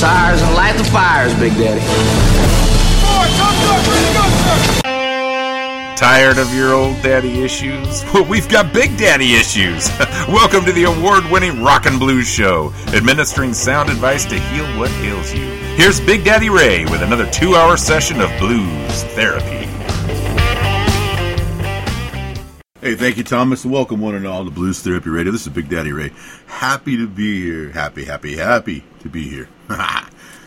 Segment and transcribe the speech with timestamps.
[0.00, 1.80] tires and light the fires, Big Daddy.
[5.94, 8.02] Tired of your old daddy issues?
[8.14, 9.90] Well, we've got big daddy issues.
[10.28, 14.90] Welcome to the award winning Rock and Blues Show, administering sound advice to heal what
[15.02, 15.44] ails you.
[15.76, 19.59] Here's Big Daddy Ray with another two hour session of blues therapy.
[22.90, 23.64] Hey, thank you, Thomas.
[23.64, 25.30] Welcome, one and all, to Blues Therapy Radio.
[25.30, 26.10] This is Big Daddy Ray.
[26.46, 27.70] Happy to be here.
[27.70, 29.48] Happy, happy, happy to be here.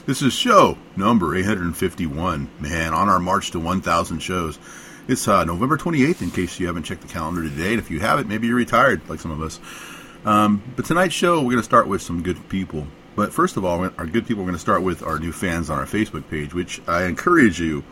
[0.06, 4.60] this is show number 851, man, on our march to 1,000 shows.
[5.08, 7.70] It's uh, November 28th, in case you haven't checked the calendar today.
[7.70, 9.62] And if you haven't, maybe you're retired, like some of us.
[10.26, 12.86] Um, but tonight's show, we're going to start with some good people.
[13.16, 15.70] But first of all, our good people, we're going to start with our new fans
[15.70, 17.86] on our Facebook page, which I encourage you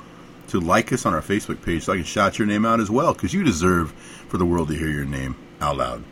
[0.51, 2.91] to like us on our Facebook page so I can shout your name out as
[2.91, 6.03] well, because you deserve for the world to hear your name out loud.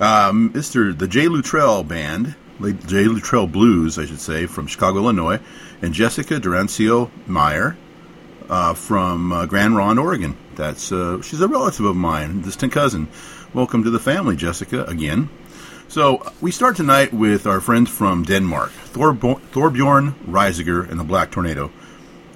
[0.00, 0.98] Um, Mr.
[0.98, 1.28] The J.
[1.28, 3.04] Luttrell Band, J.
[3.04, 5.38] Luttrell Blues, I should say, from Chicago, Illinois,
[5.80, 7.76] and Jessica Durancio Meyer,
[8.48, 10.36] uh, from uh, Grand Ronde, Oregon.
[10.54, 13.08] That's uh, she's a relative of mine, distant cousin.
[13.54, 15.28] Welcome to the family, Jessica, again.
[15.88, 21.30] So we start tonight with our friends from Denmark, Thorb- Thorbjorn Reisiger and the Black
[21.30, 21.70] Tornado.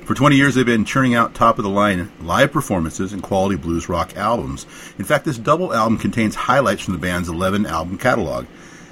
[0.06, 3.56] For 20 years, they've been churning out top of the line live performances and quality
[3.56, 4.64] blues rock albums.
[5.00, 8.46] In fact, this double album contains highlights from the band's 11 album catalog.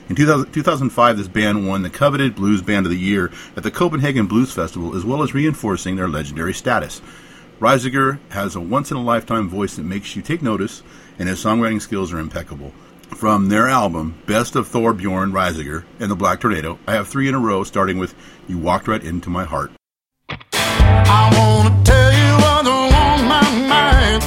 [0.09, 3.71] In 2000, 2005, this band won the coveted Blues Band of the Year at the
[3.71, 7.01] Copenhagen Blues Festival, as well as reinforcing their legendary status.
[7.61, 10.83] Reisiger has a once in a lifetime voice that makes you take notice,
[11.21, 12.73] and his songwriting skills are impeccable.
[13.03, 17.37] From their album, Best of Thorbjorn Reisiger and the Black Tornado, I have three in
[17.37, 18.17] a row, starting with
[18.49, 19.71] You Walked Right Into My Heart.
[21.07, 24.23] I wanna tell you what's on my mind.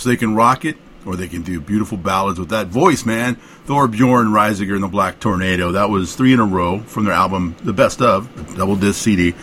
[0.00, 3.34] Yes, they can rock it, or they can do beautiful ballads with that voice, man.
[3.66, 5.72] Thor Bjorn Reisiger and the Black Tornado.
[5.72, 9.34] That was three in a row from their album, The Best of, double disc CD,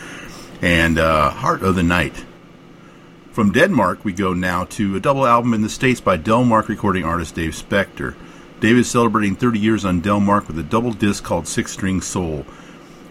[0.62, 2.26] and uh, Heart of the Night.
[3.32, 7.04] From Denmark, we go now to a double album in the States by Delmark recording
[7.04, 8.16] artist Dave Spector.
[8.60, 12.46] Dave is celebrating 30 years on Delmark with a double disc called Six String Soul.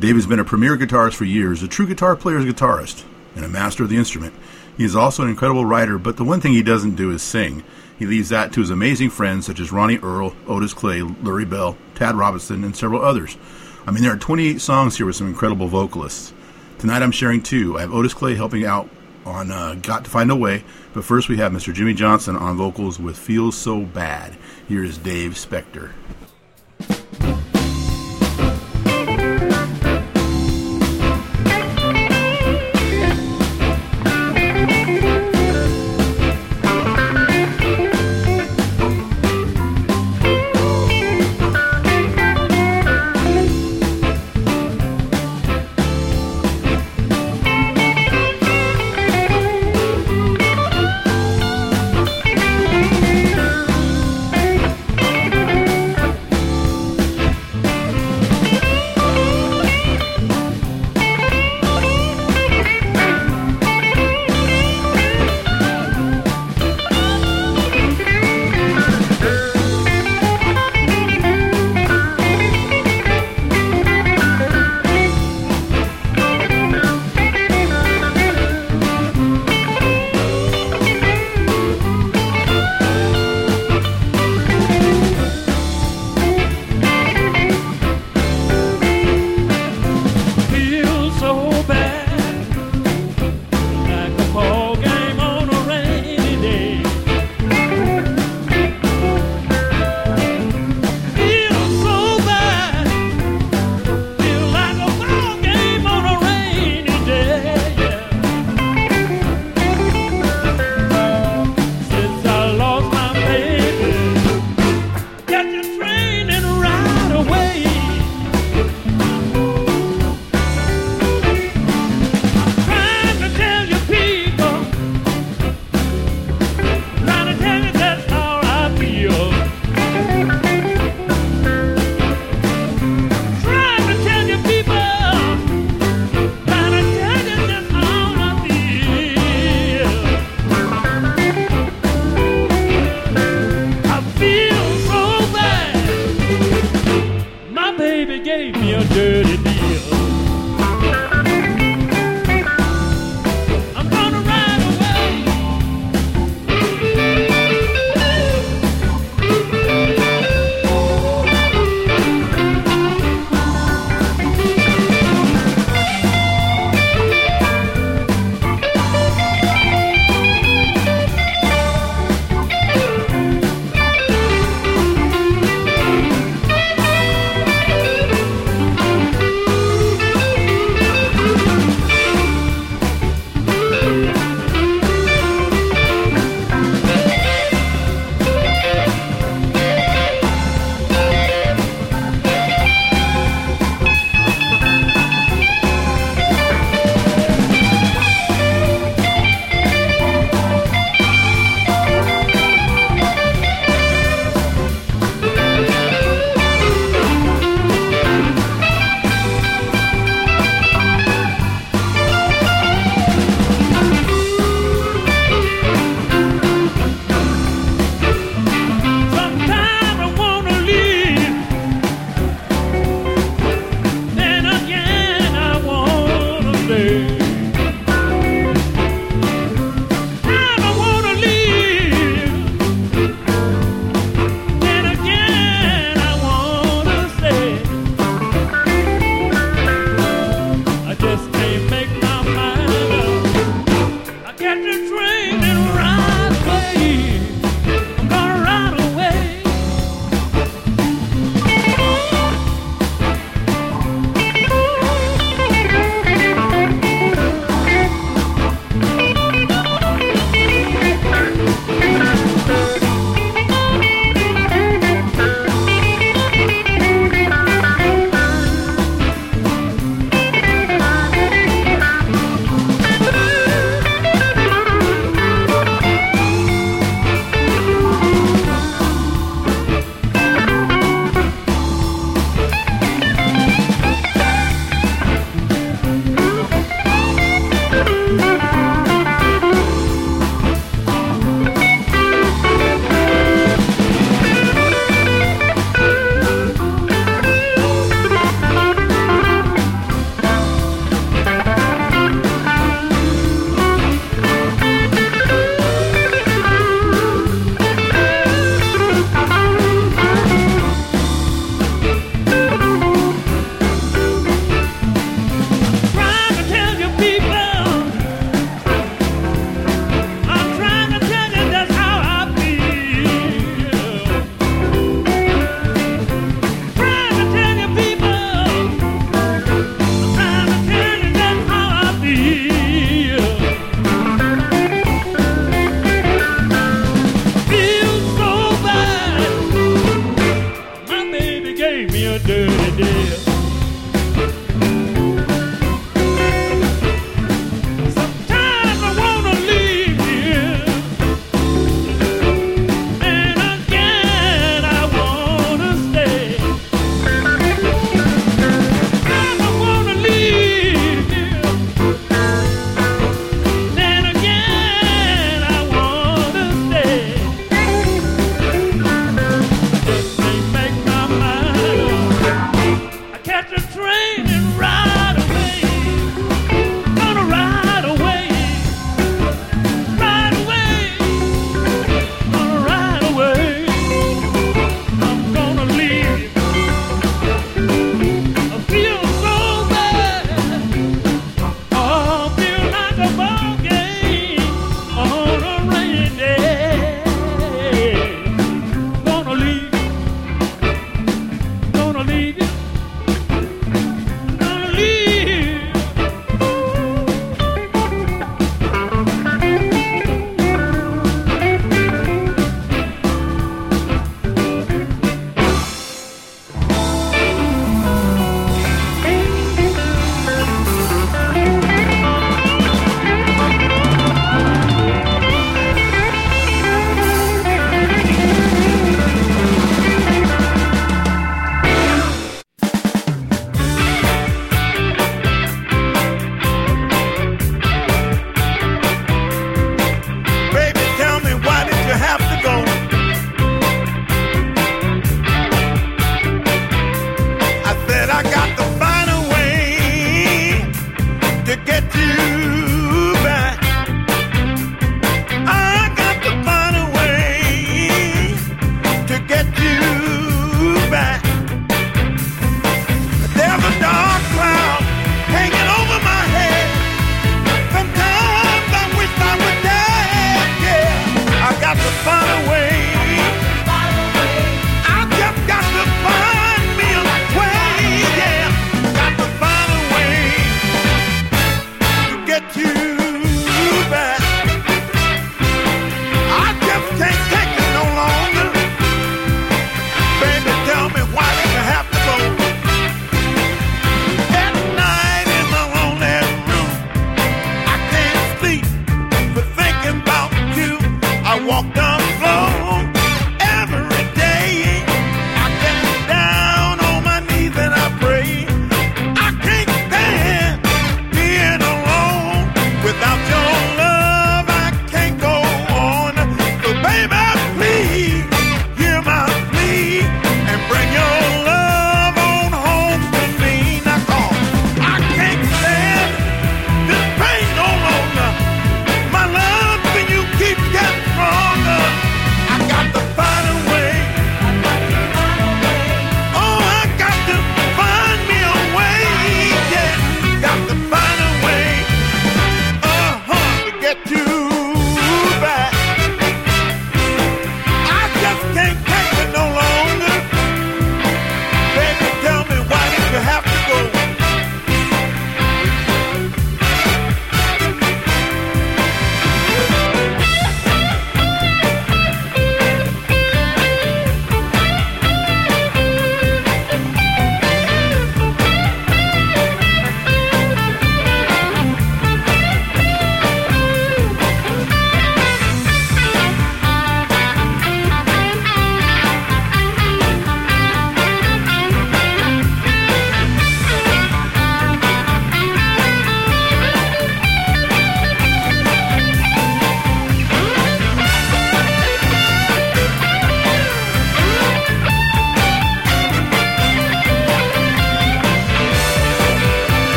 [0.00, 3.04] Dave has been a premier guitarist for years, a true guitar player's guitarist,
[3.36, 4.34] and a master of the instrument.
[4.78, 7.64] He is also an incredible writer, but the one thing he doesn't do is sing.
[7.98, 11.76] He leaves that to his amazing friends such as Ronnie Earl, Otis Clay, Lurrie Bell,
[11.96, 13.36] Tad Robinson, and several others.
[13.88, 16.32] I mean, there are 28 songs here with some incredible vocalists.
[16.78, 17.76] Tonight I'm sharing two.
[17.76, 18.88] I have Otis Clay helping out
[19.26, 20.62] on uh, Got to Find a Way,
[20.94, 21.74] but first we have Mr.
[21.74, 24.36] Jimmy Johnson on vocals with Feels So Bad.
[24.68, 25.90] Here is Dave Spector.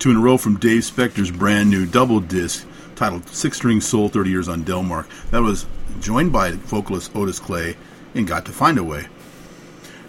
[0.00, 4.08] Two in a row from Dave Spector's brand new double disc titled Six String Soul
[4.08, 5.06] 30 Years on Delmark.
[5.30, 5.66] That was
[6.00, 7.76] joined by vocalist Otis Clay
[8.14, 9.08] and Got to Find a Way.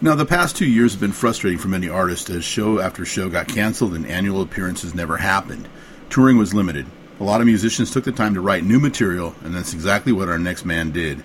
[0.02, 3.28] Now, the past two years have been frustrating for many artists as show after show
[3.28, 5.68] got canceled and annual appearances never happened.
[6.10, 6.86] Touring was limited.
[7.20, 10.30] A lot of musicians took the time to write new material, and that's exactly what
[10.30, 11.22] our next man did.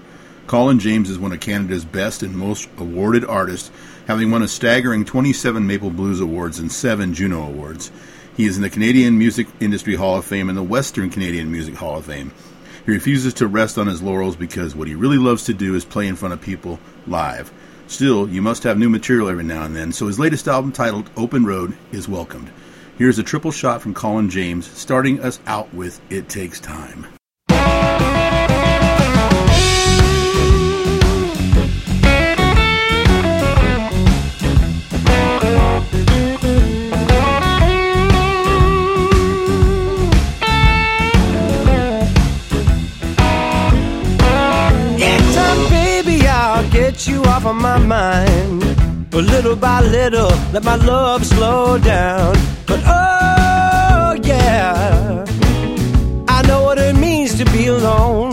[0.48, 3.70] Colin James is one of Canada's best and most awarded artists,
[4.08, 7.92] having won a staggering 27 Maple Blues Awards and 7 Juno Awards.
[8.36, 11.74] He is in the Canadian Music Industry Hall of Fame and the Western Canadian Music
[11.74, 12.32] Hall of Fame.
[12.84, 15.86] He refuses to rest on his laurels because what he really loves to do is
[15.86, 17.50] play in front of people live.
[17.86, 21.08] Still, you must have new material every now and then, so his latest album titled
[21.16, 22.50] Open Road is welcomed.
[22.98, 27.06] Here's a triple shot from Colin James, starting us out with It Takes Time.
[46.96, 48.60] Get you off of my mind.
[49.10, 52.34] But little by little, let my love slow down.
[52.66, 55.24] But oh, yeah,
[56.26, 58.32] I know what it means to be alone.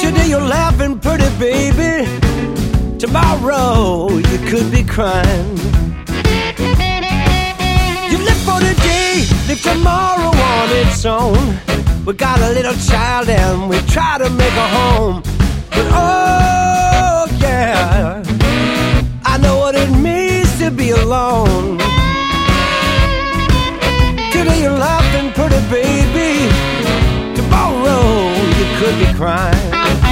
[0.00, 2.08] Today you're laughing pretty, baby.
[2.98, 5.56] Tomorrow you could be crying.
[8.10, 11.56] You live for today, live tomorrow on its own.
[12.04, 15.31] We got a little child and we try to make a home.
[15.74, 18.22] But oh, yeah,
[19.24, 21.78] I know what it means to be alone.
[24.32, 26.48] Today you're laughing pretty, baby.
[27.36, 28.02] Tomorrow
[28.58, 30.11] you could be crying.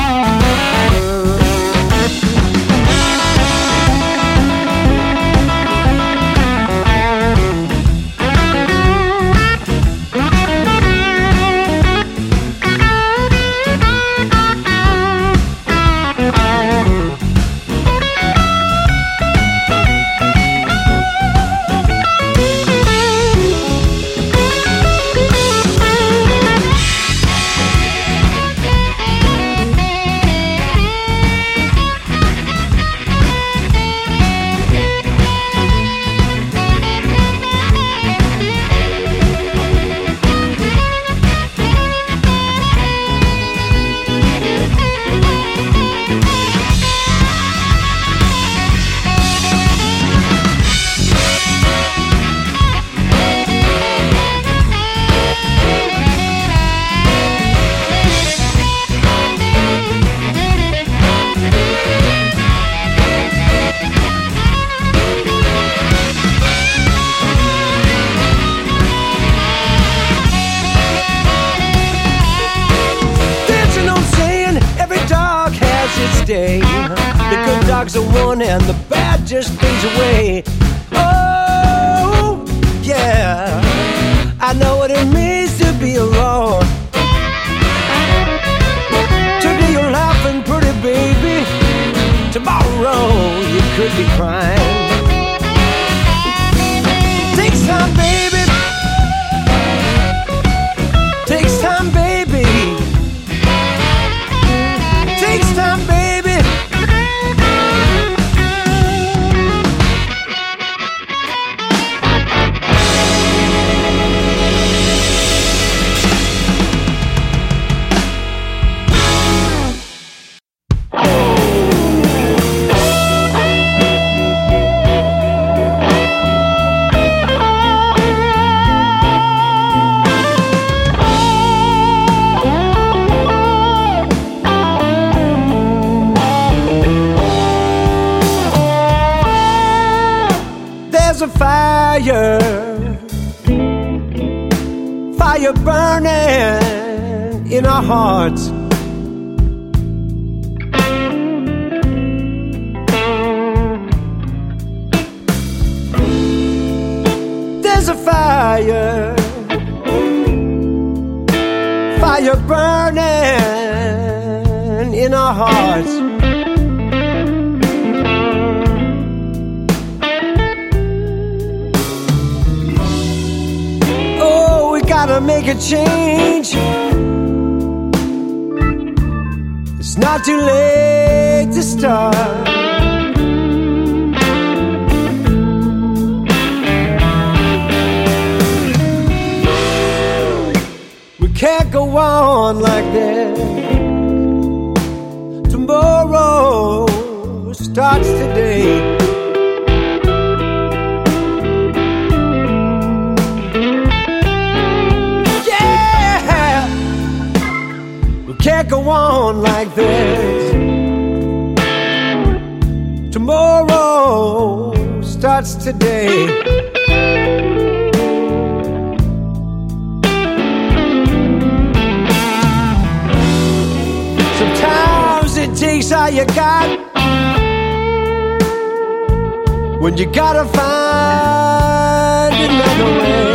[230.13, 233.30] Gotta find another way.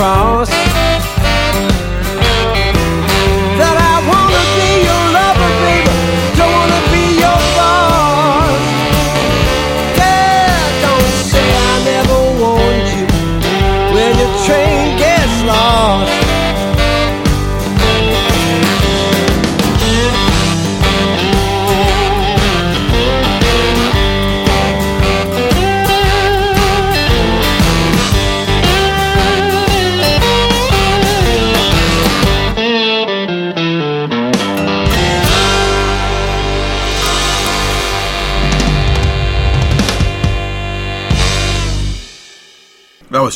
[0.00, 0.49] Across.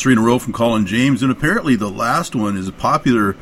[0.05, 3.35] Three in a row from Colin James, and apparently the last one is a popular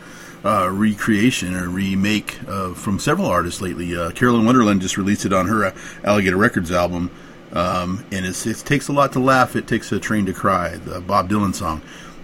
[0.46, 3.94] uh, recreation or remake uh, from several artists lately.
[3.98, 7.12] Uh, Carolyn Wonderland just released it on her uh, Alligator Records album,
[7.52, 8.34] um, and it
[8.66, 9.58] takes a lot to laugh.
[9.58, 11.82] It takes a train to cry, the Bob Dylan song.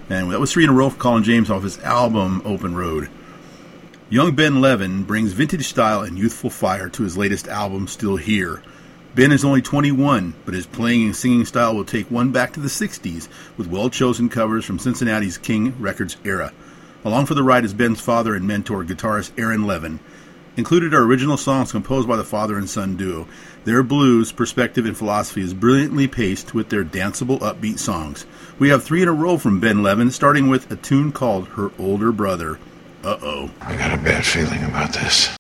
[0.09, 3.09] And that was three in a row from Colin James off his album Open Road.
[4.09, 8.63] Young Ben Levin brings vintage style and youthful fire to his latest album, Still Here.
[9.16, 12.60] Ben is only 21, but his playing and singing style will take one back to
[12.60, 16.53] the 60s with well chosen covers from Cincinnati's King Records era.
[17.03, 19.99] Along for the ride is Ben's father and mentor, guitarist Aaron Levin.
[20.57, 23.28] Included are original songs composed by the father and son duo.
[23.64, 28.26] Their blues, perspective, and philosophy is brilliantly paced with their danceable, upbeat songs.
[28.60, 31.72] We have three in a row from Ben Levin, starting with a tune called Her
[31.80, 32.60] Older Brother.
[33.03, 33.51] Uh oh.
[33.62, 35.38] I got a bad feeling about this.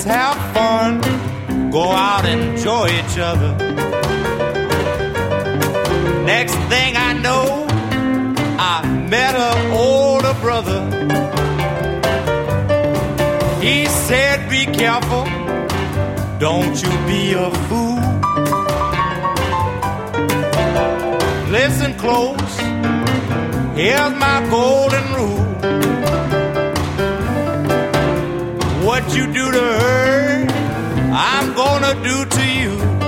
[0.00, 3.54] Us have fun, go out and enjoy each other.
[6.24, 7.66] Next thing I know,
[8.58, 10.80] I met her older brother.
[13.60, 15.24] He said, Be careful,
[16.38, 18.00] don't you be a fool.
[21.50, 22.56] Listen close.
[23.76, 26.29] Here's my golden rule.
[29.02, 30.46] What you do to her,
[31.10, 32.99] I'm gonna do to you.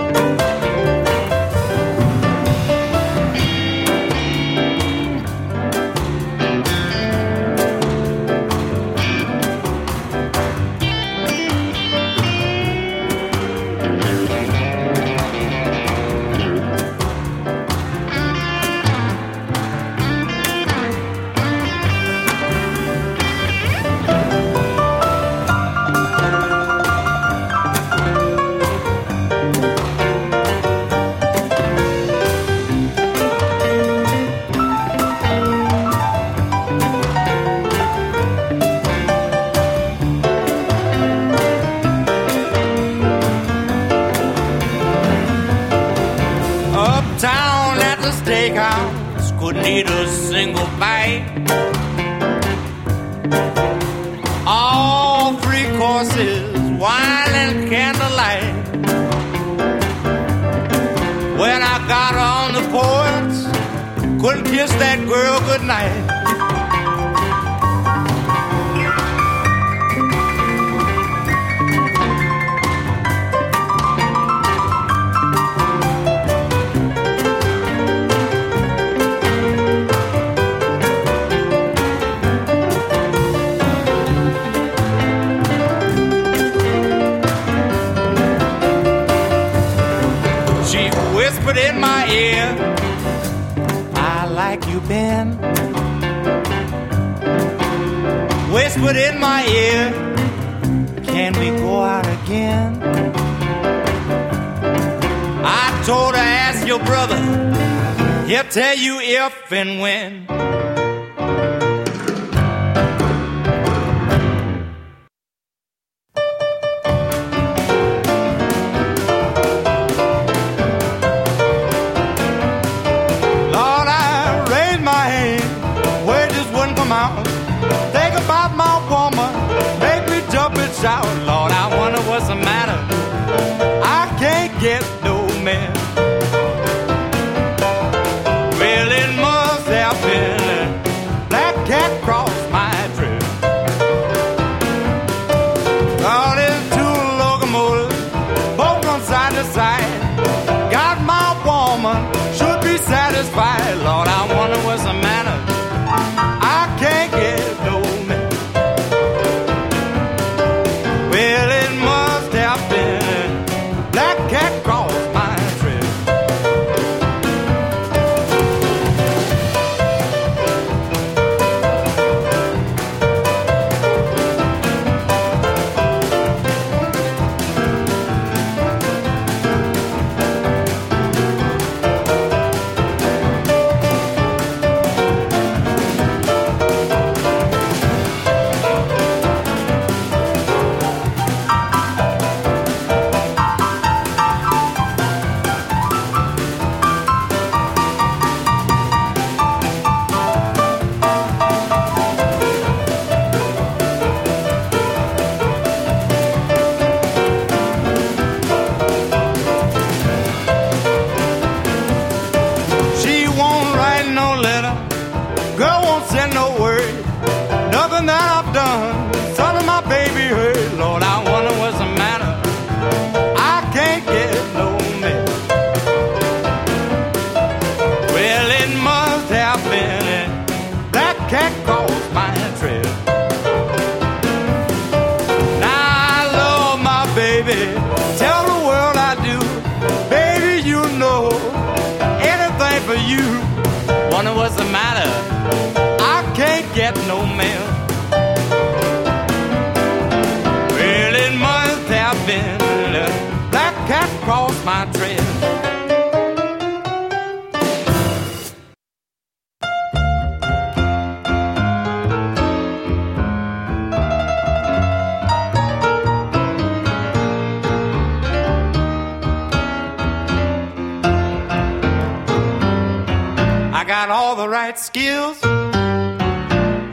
[274.63, 275.43] right skills,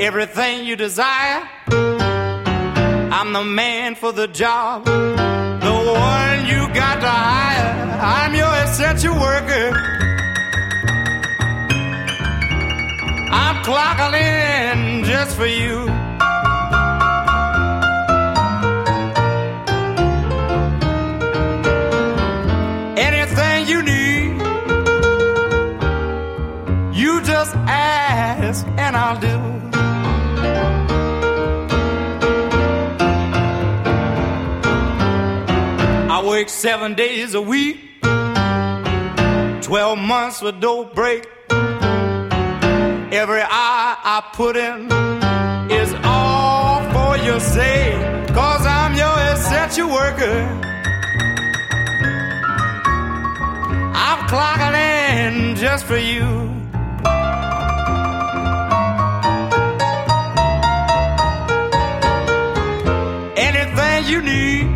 [0.02, 1.48] everything you desire.
[3.18, 5.76] I'm the man for the job, the
[6.10, 7.72] one you got to hire.
[8.02, 9.70] I'm your essential worker.
[13.32, 15.99] I'm clocking in just for you.
[28.92, 29.36] can I do.
[36.12, 41.28] I work seven days a week, 12 months with no break.
[43.12, 44.92] Every hour I put in
[45.72, 50.40] is all for your sake, cause I'm your essential worker.
[53.94, 56.59] I'm clocking in just for you.
[64.20, 64.68] you need.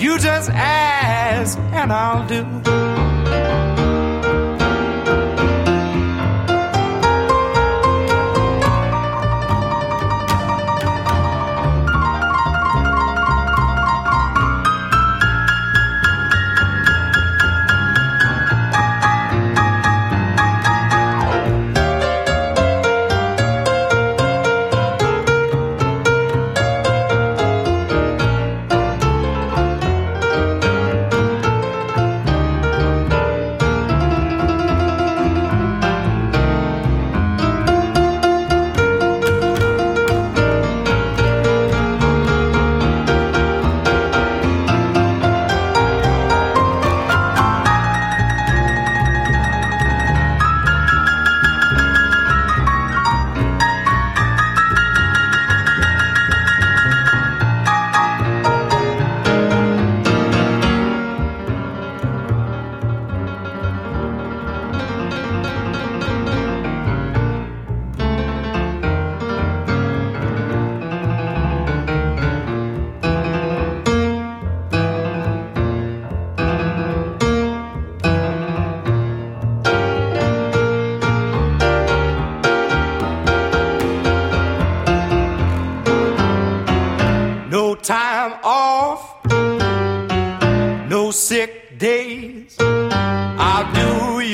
[0.00, 3.69] You just ask, and I'll do.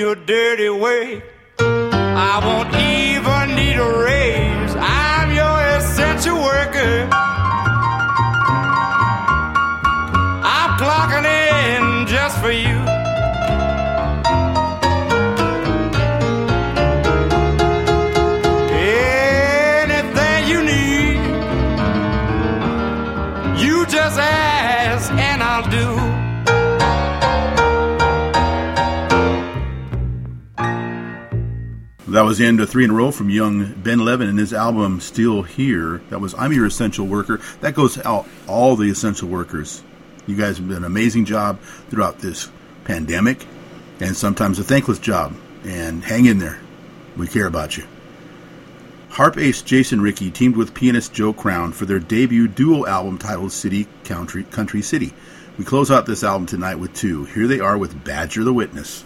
[0.07, 1.21] Your dirty way.
[1.59, 4.77] I won't even need a raise.
[4.79, 7.26] I'm your essential worker.
[32.27, 35.99] Was of three in a row from young Ben Levin and his album Still Here.
[36.11, 37.41] That was I'm Your Essential Worker.
[37.61, 39.81] That goes out all the essential workers.
[40.27, 42.51] You guys have done an amazing job throughout this
[42.83, 43.47] pandemic
[44.01, 45.37] and sometimes a thankless job.
[45.63, 46.59] And hang in there.
[47.17, 47.85] We care about you.
[49.11, 53.53] Harp ace Jason Ricci teamed with pianist Joe Krown for their debut duo album titled
[53.53, 55.15] City Country Country City.
[55.59, 57.25] We close out this album tonight with two.
[57.27, 59.05] Here they are with Badger the Witness.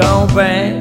[0.00, 0.79] Don't badger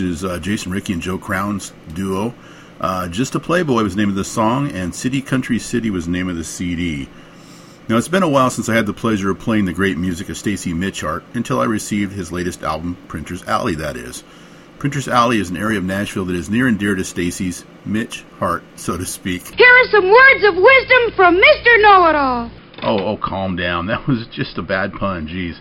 [0.00, 2.32] which is uh, Jason Ricci and Joe Krown's duo.
[2.80, 6.06] Uh, Just a Playboy was the name of the song, and City Country City was
[6.06, 7.06] the name of the CD.
[7.86, 10.30] Now, it's been a while since I had the pleasure of playing the great music
[10.30, 14.24] of Stacy Mitchhart until I received his latest album, Printer's Alley, that is.
[14.78, 18.24] Printer's Alley is an area of Nashville that is near and dear to Stacy's Mitch
[18.38, 19.46] heart, so to speak.
[19.54, 21.82] Here are some words of wisdom from Mr.
[21.82, 22.50] Know It All.
[22.82, 23.86] Oh, oh, calm down.
[23.88, 25.56] That was just a bad pun, jeez.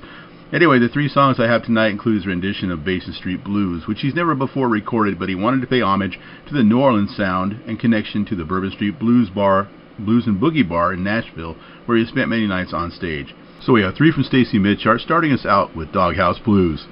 [0.52, 4.16] Anyway, the three songs I have tonight includes rendition of Basin Street Blues, which he's
[4.16, 7.80] never before recorded, but he wanted to pay homage to the New Orleans sound and
[7.80, 9.70] connection to the Bourbon Street Blues Bar,
[10.00, 13.36] Blues and Boogie Bar in Nashville, where he spent many nights on stage.
[13.62, 16.88] So we have three from Stacy Mitchhart, starting us out with Doghouse Blues.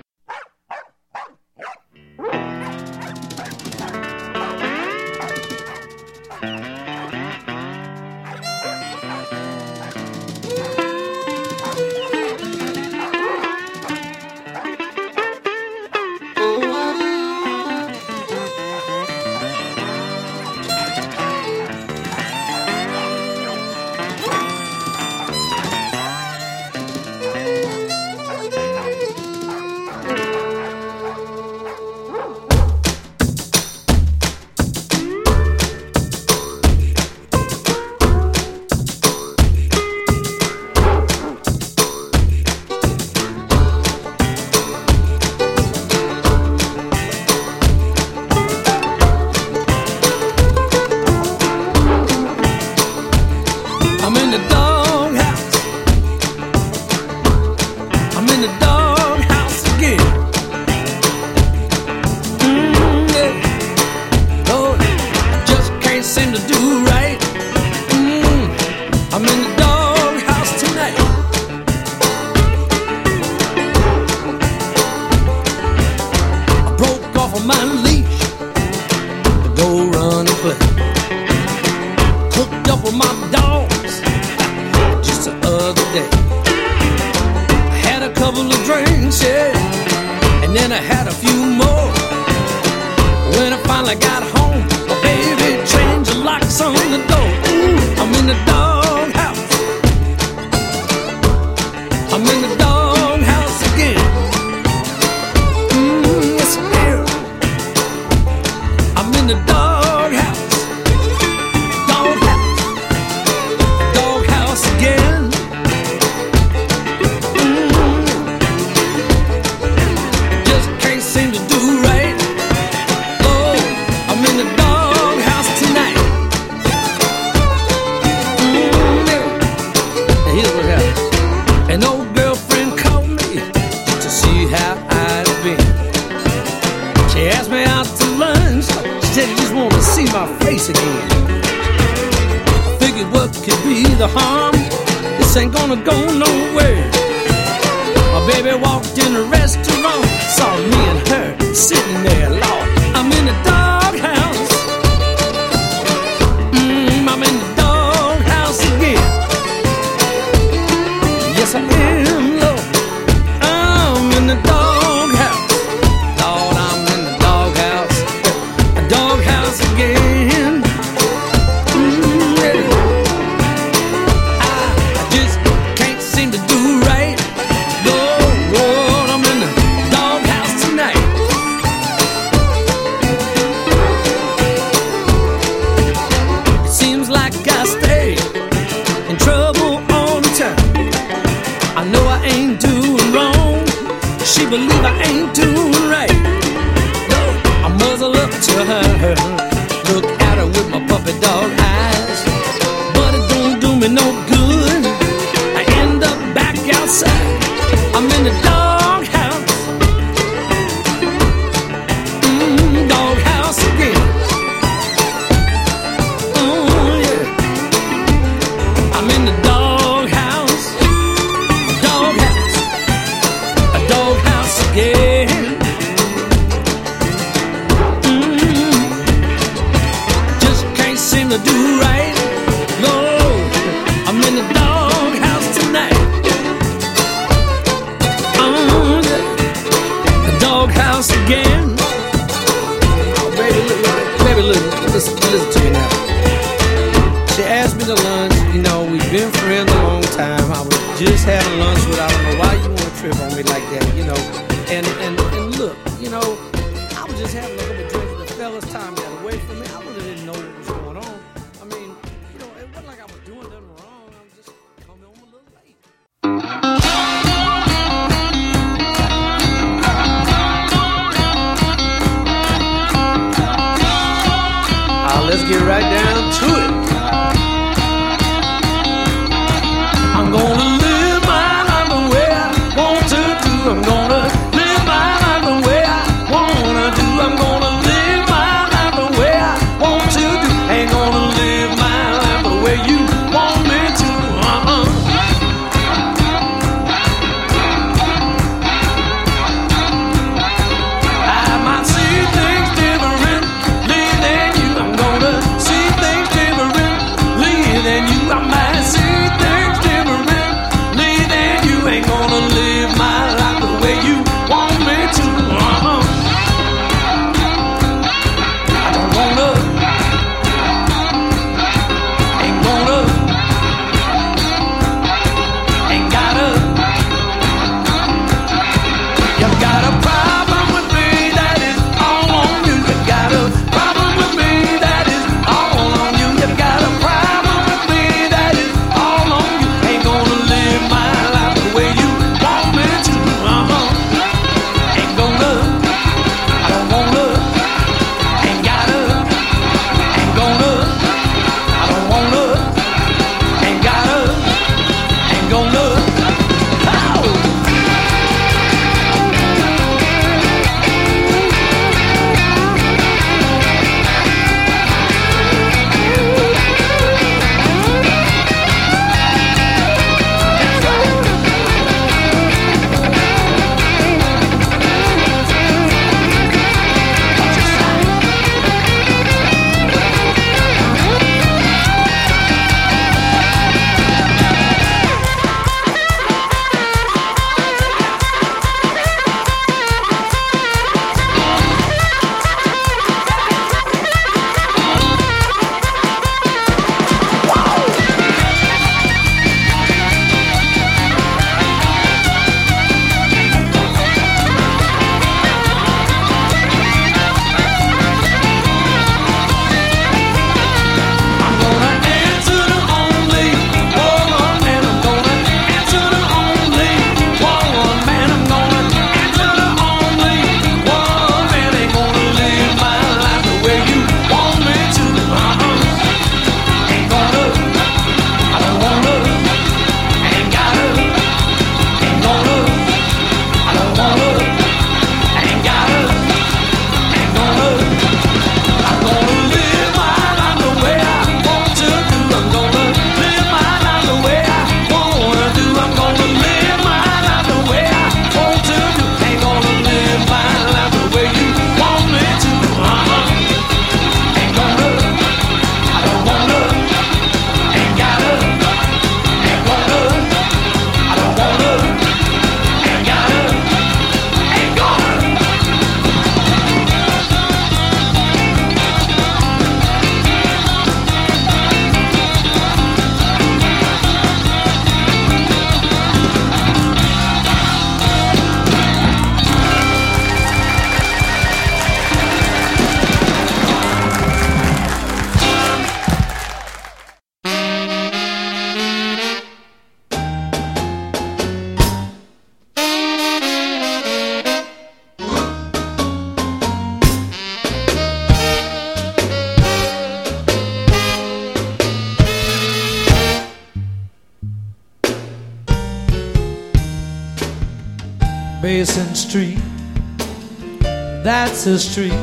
[511.67, 512.13] That's street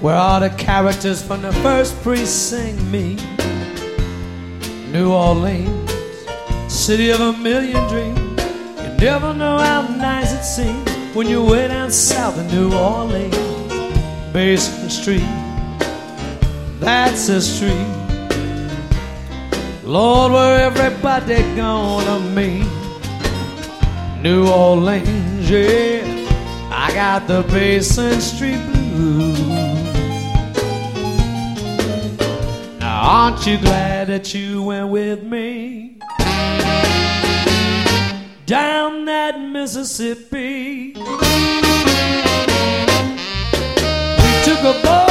[0.00, 3.22] where all the characters from the first precinct meet.
[4.90, 5.92] New Orleans,
[6.66, 8.18] city of a million dreams.
[8.82, 13.36] You never know how nice it seems when you're way down south in New Orleans.
[14.32, 15.30] Basin Street,
[16.80, 17.94] that's the street.
[19.84, 22.66] Lord, where everybody gonna meet.
[24.20, 26.09] New Orleans, yeah.
[26.90, 29.38] I got the Basin Street blues.
[32.80, 35.98] Now, aren't you glad that you went with me
[38.44, 40.94] down that Mississippi?
[40.96, 41.02] We
[44.42, 45.09] took a boat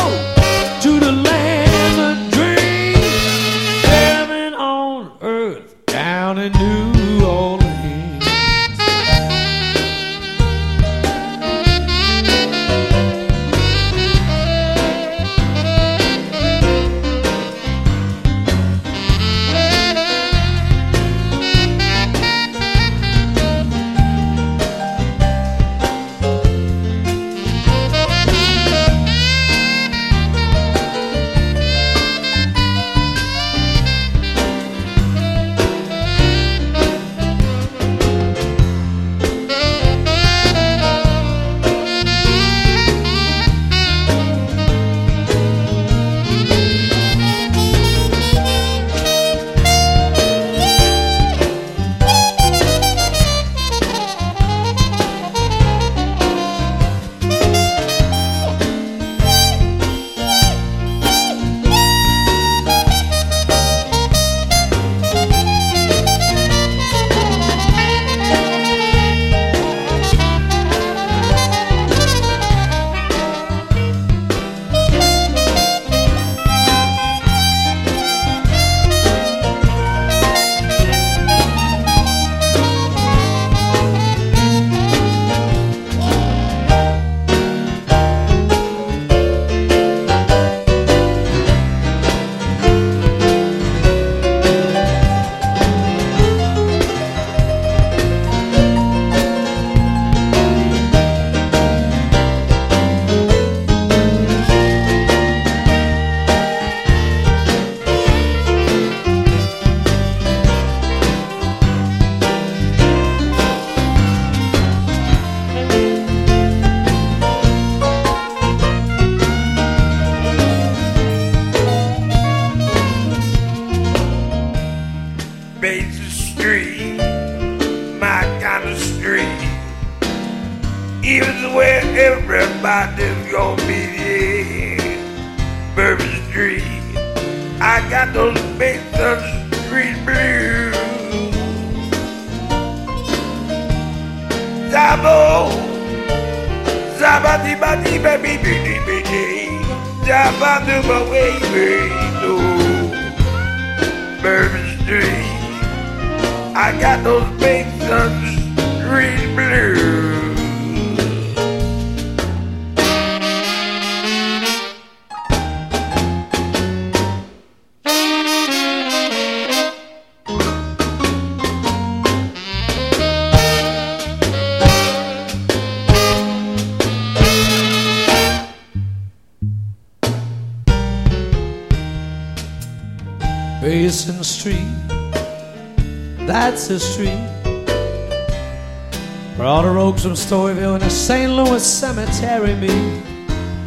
[191.80, 193.02] Cemetery me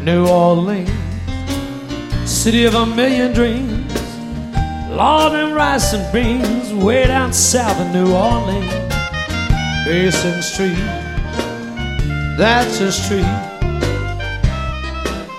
[0.03, 0.91] New Orleans,
[2.31, 3.91] city of a million dreams.
[4.91, 8.71] Lord and rice and beans, way down south of New Orleans.
[9.87, 10.77] Basin Street,
[12.37, 13.25] that's the street.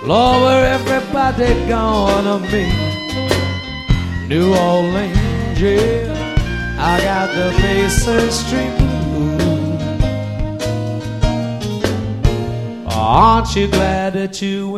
[0.02, 4.26] Lord, where everybody gonna meet.
[4.26, 6.76] New Orleans, yeah.
[6.80, 8.93] I got the Basin Street
[13.16, 14.68] Aren't you glad that you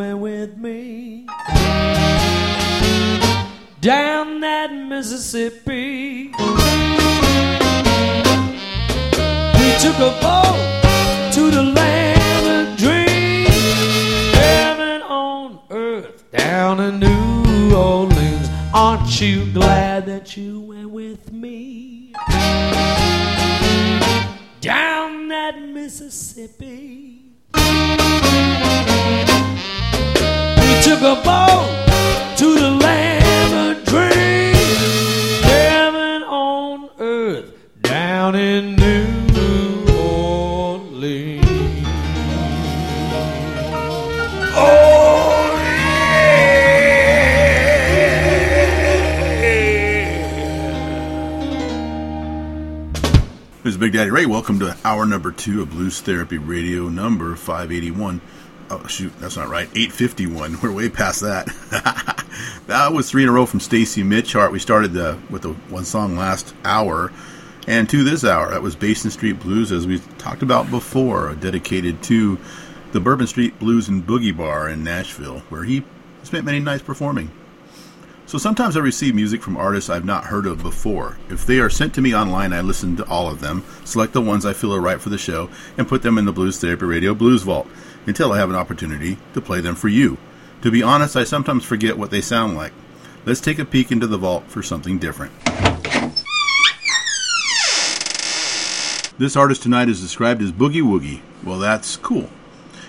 [55.17, 58.21] number two of Blues Therapy Radio, number 581.
[58.69, 59.67] Oh, shoot, that's not right.
[59.73, 60.59] 851.
[60.61, 61.47] We're way past that.
[62.67, 64.51] that was three in a row from Stacy Mitchhart.
[64.51, 67.11] We started the, with the one song last hour.
[67.65, 72.03] And to this hour, that was Basin Street Blues, as we talked about before, dedicated
[72.03, 72.37] to
[72.91, 75.83] the Bourbon Street Blues and Boogie Bar in Nashville, where he
[76.21, 77.31] spent many nights performing.
[78.27, 81.17] So sometimes I receive music from artists I've not heard of before.
[81.29, 84.21] If they are sent to me online, I listen to all of them, select the
[84.21, 86.85] ones I feel are right for the show, and put them in the Blues Therapy
[86.85, 87.69] Radio Blues Vault
[88.05, 90.17] until I have an opportunity to play them for you.
[90.61, 92.73] To be honest, I sometimes forget what they sound like.
[93.25, 95.31] Let's take a peek into the vault for something different.
[99.17, 101.21] This artist tonight is described as Boogie Woogie.
[101.45, 102.29] Well, that's cool.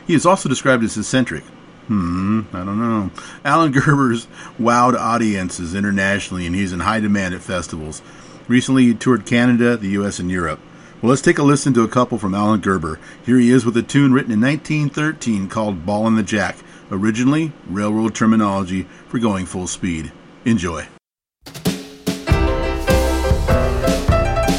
[0.04, 1.44] He is also described as eccentric.
[1.88, 3.10] Hmm, I don't know.
[3.46, 4.26] Alan Gerber's
[4.60, 8.02] wowed audiences internationally, and he's in high demand at festivals.
[8.46, 10.60] Recently, he toured Canada, the U.S., and Europe.
[11.00, 13.00] Well, let's take a listen to a couple from Alan Gerber.
[13.24, 16.58] Here he is with a tune written in 1913 called Ball in the Jack,
[16.90, 20.12] originally railroad terminology for going full speed.
[20.44, 20.86] Enjoy.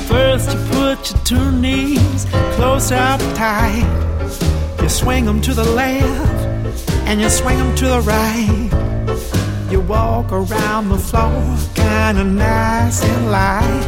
[0.08, 2.26] First, you put your two knees
[2.56, 3.86] close up tight.
[4.82, 6.39] You swing them to the left
[7.10, 8.70] and you swing them to the right.
[9.72, 13.86] You walk around the floor, kinda nice and light.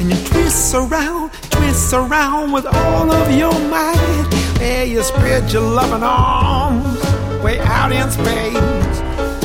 [0.00, 4.26] And you twist around, twist around with all of your might.
[4.58, 6.98] There you spread your loving arms
[7.44, 8.96] way out in space.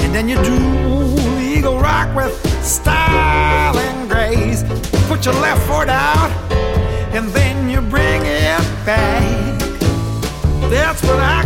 [0.02, 0.57] And then you do
[1.40, 2.34] eagle rock with
[2.64, 4.64] style and grace.
[5.07, 6.31] Put your left foot out,
[7.14, 9.60] and then you bring it back.
[10.72, 11.43] That's what I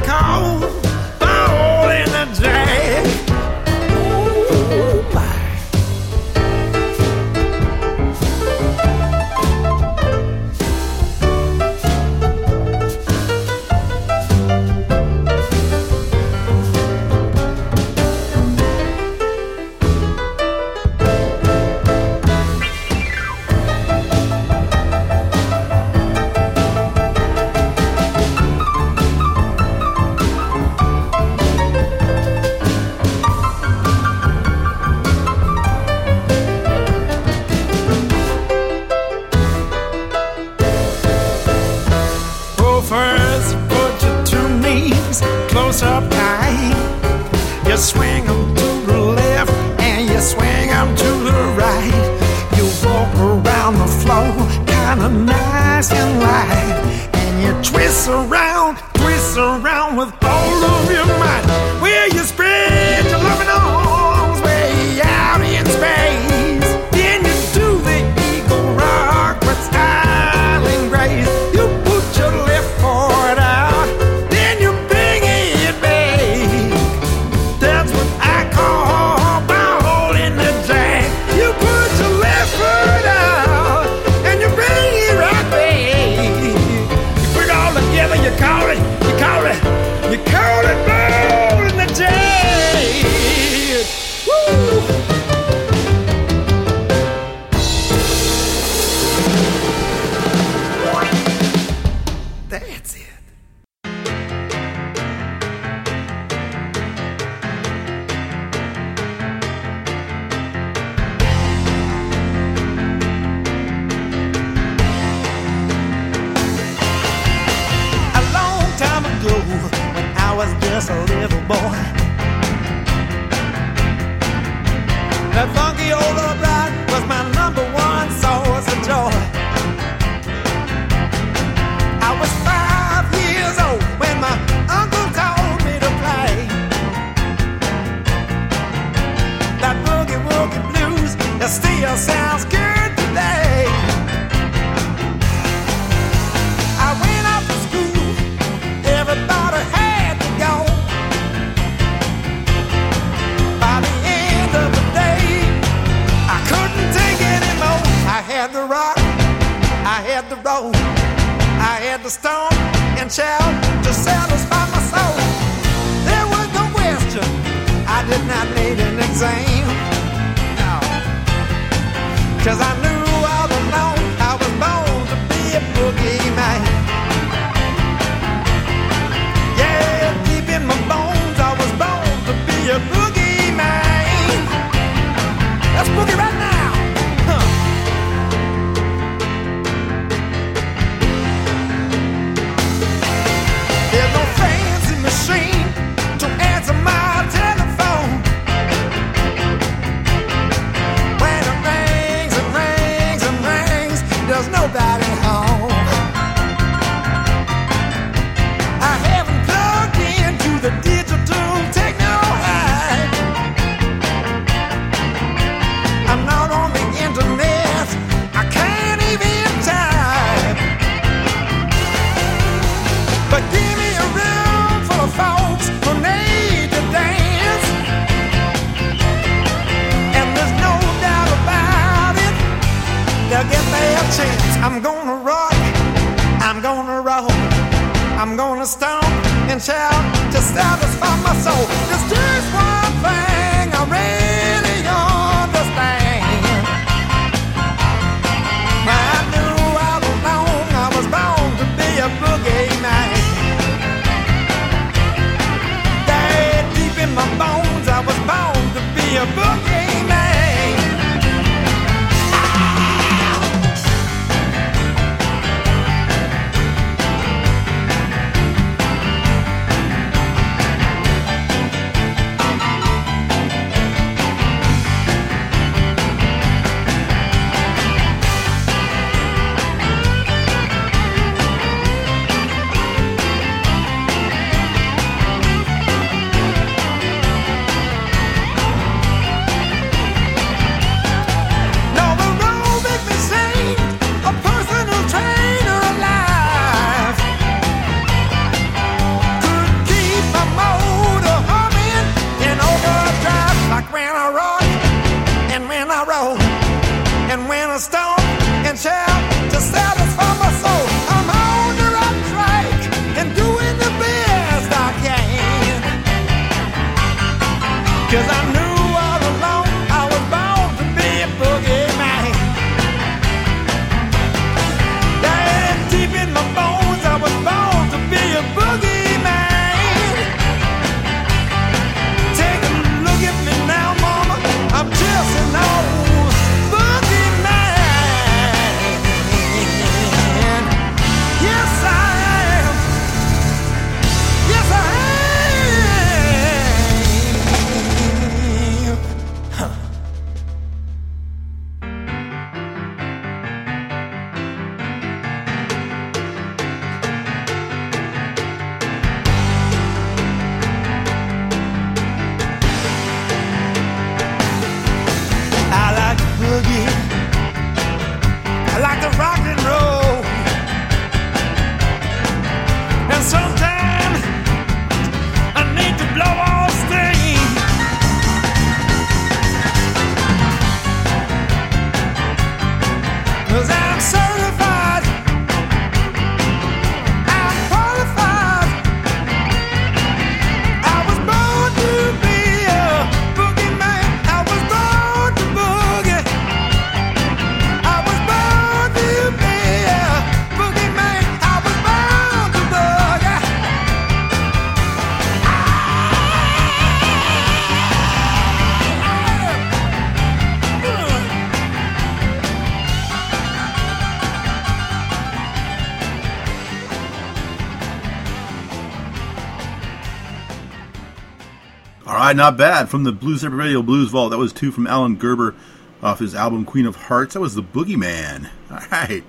[422.33, 422.89] not bad.
[422.89, 425.55] From the Blues Urban Radio Blues Vault, that was two from Alan Gerber
[426.01, 427.33] off his album Queen of Hearts.
[427.33, 428.49] That was The Boogeyman.
[428.71, 429.23] All right.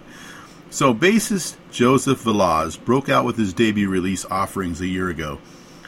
[0.71, 5.39] So, bassist Joseph Veloz broke out with his debut release Offerings a year ago.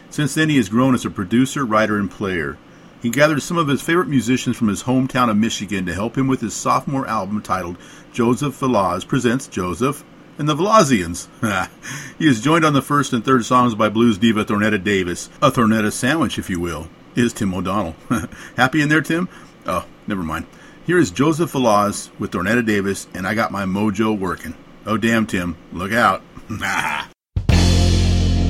[0.09, 2.59] Since then, he has grown as a producer, writer, and player.
[3.03, 6.29] He gathered some of his favorite musicians from his hometown of Michigan to help him
[6.29, 7.77] with his sophomore album titled
[8.13, 10.05] Joseph Veloz Presents Joseph
[10.39, 11.29] and the Velozians.
[12.19, 15.51] he is joined on the first and third songs by blues diva Thornetta Davis, a
[15.51, 16.89] Thornetta sandwich, if you will
[17.21, 17.95] is Tim O'Donnell.
[18.57, 19.29] Happy in there, Tim?
[19.67, 20.47] Oh, never mind.
[20.87, 24.55] Here is Joseph Veloz with Thornetta Davis, and I got my mojo working.
[24.87, 25.57] Oh, damn, Tim.
[25.73, 26.23] Look out.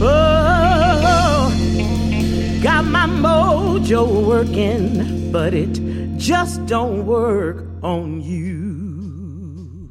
[0.01, 1.51] oh,
[2.63, 5.81] got my mojo working, but it
[6.17, 9.91] just don't work on you.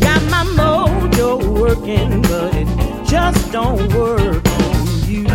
[0.00, 2.81] Got my mojo working, but it
[3.12, 5.26] just don't work on you.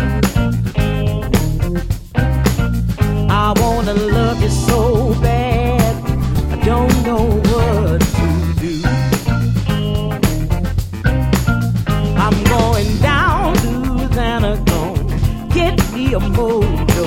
[3.30, 5.94] I wanna love you so bad,
[6.54, 8.28] I don't know what to
[8.64, 8.74] do.
[12.24, 13.72] I'm going down to
[14.16, 14.82] Xanadu,
[15.54, 16.97] get me a mojo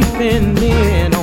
[0.00, 1.15] keeping men on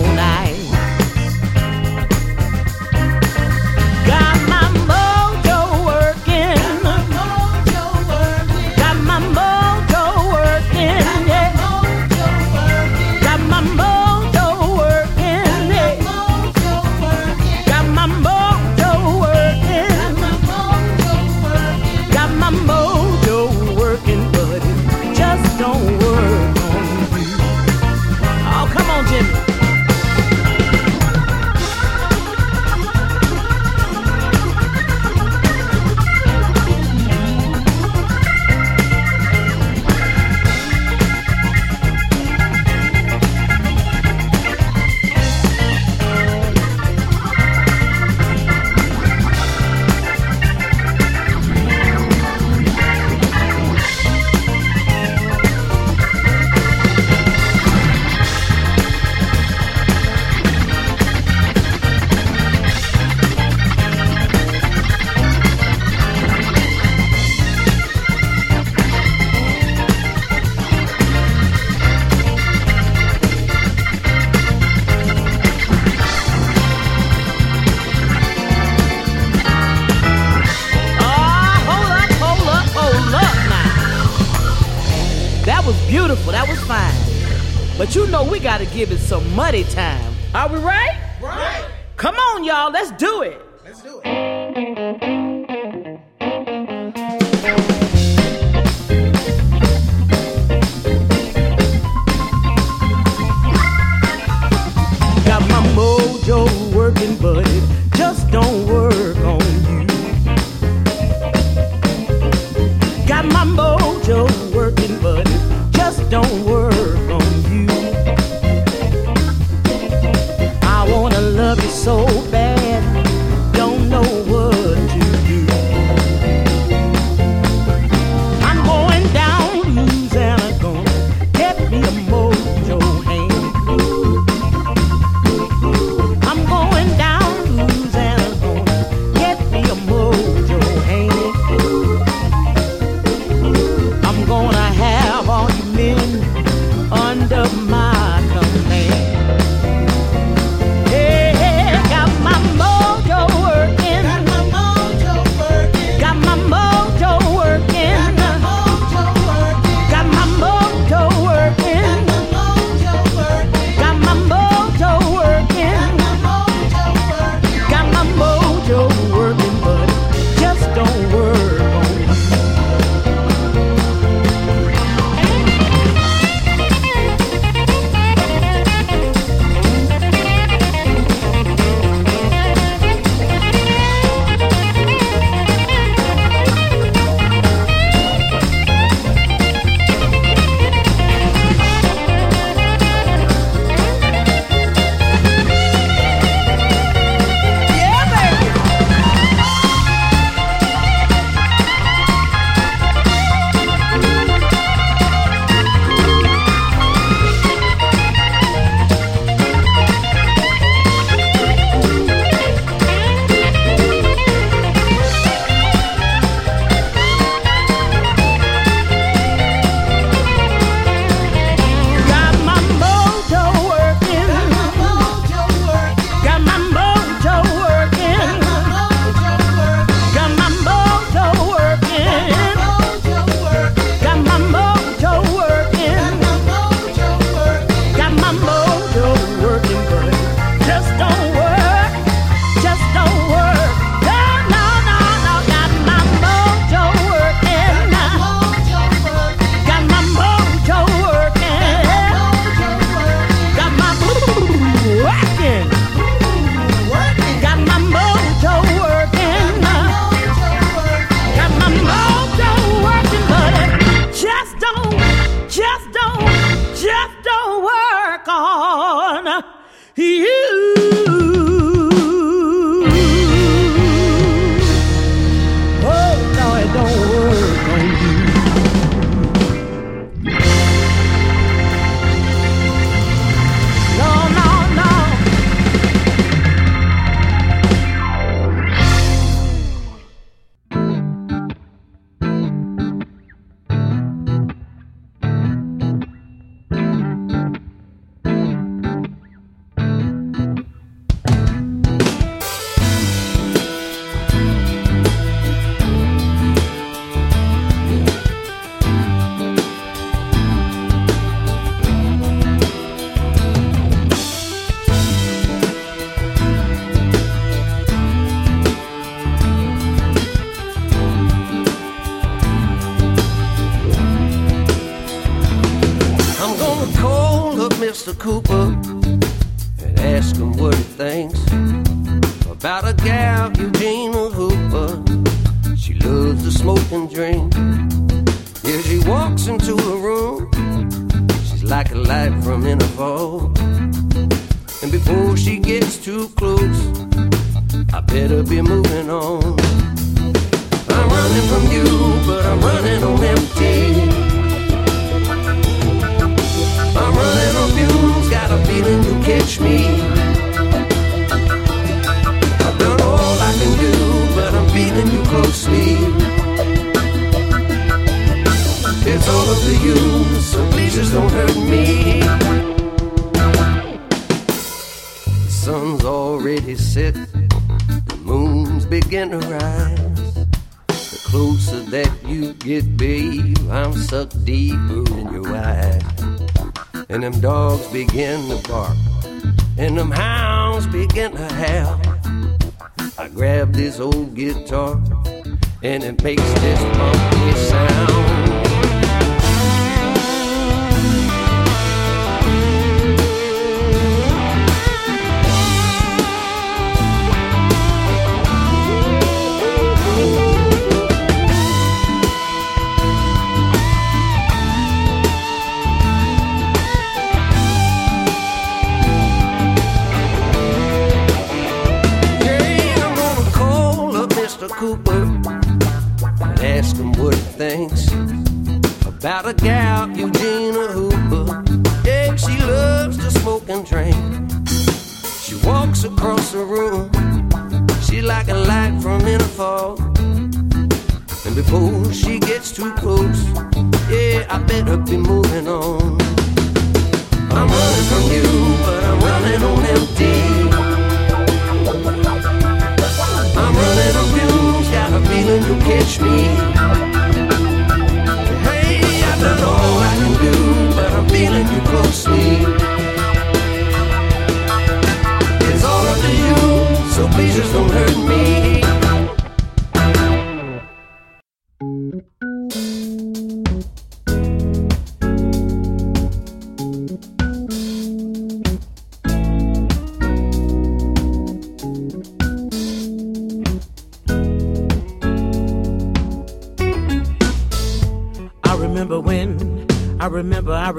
[89.53, 90.15] muddy time.
[90.33, 90.82] Are we right?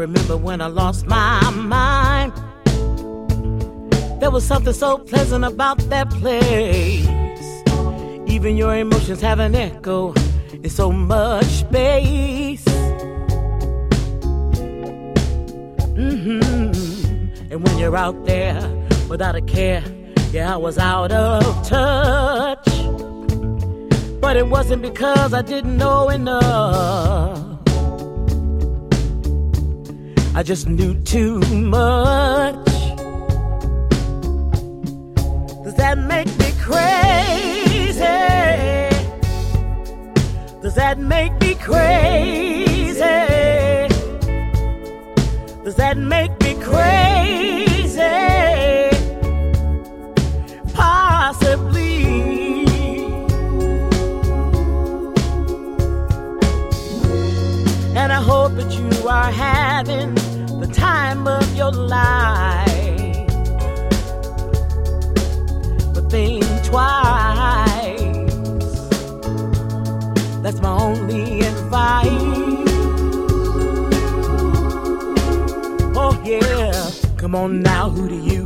[0.05, 2.35] remember when I lost my mind.
[4.20, 7.09] There was something so pleasant about that place.
[8.26, 10.12] Even your emotions have an echo
[10.52, 12.64] in so much space.
[15.97, 17.51] Mm-hmm.
[17.51, 18.60] And when you're out there
[19.09, 19.82] without a care,
[20.32, 22.68] yeah, I was out of touch.
[24.20, 27.43] But it wasn't because I didn't know enough.
[30.36, 32.66] I just knew too much.
[35.62, 38.02] Does that make me crazy?
[40.61, 42.98] Does that make me crazy?
[45.62, 48.01] Does that make me crazy?
[50.73, 51.85] Possibly.
[57.97, 60.23] and I hope that you are having
[61.65, 63.27] your life.
[65.95, 68.01] But think twice.
[70.43, 72.11] That's my only advice.
[75.97, 76.91] Oh, yeah.
[77.16, 78.43] Come on now, who do you?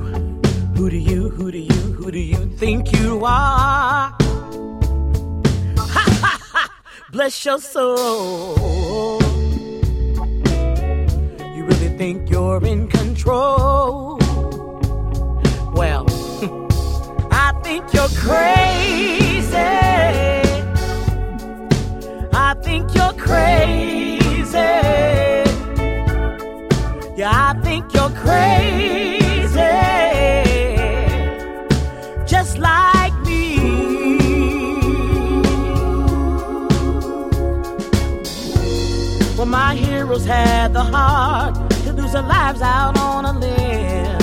[0.77, 4.15] Who do you, who do you, who do you think you are?
[5.95, 6.62] Ha ha ha!
[7.11, 9.18] Bless your soul.
[11.98, 14.18] Think you're in control?
[15.74, 16.06] Well,
[17.32, 19.56] I think you're crazy.
[22.32, 24.58] I think you're crazy.
[27.16, 29.58] Yeah, I think you're crazy.
[32.28, 33.58] Just like me.
[39.36, 41.68] Well, my heroes had the heart
[42.09, 44.22] lose their lives out on a limb.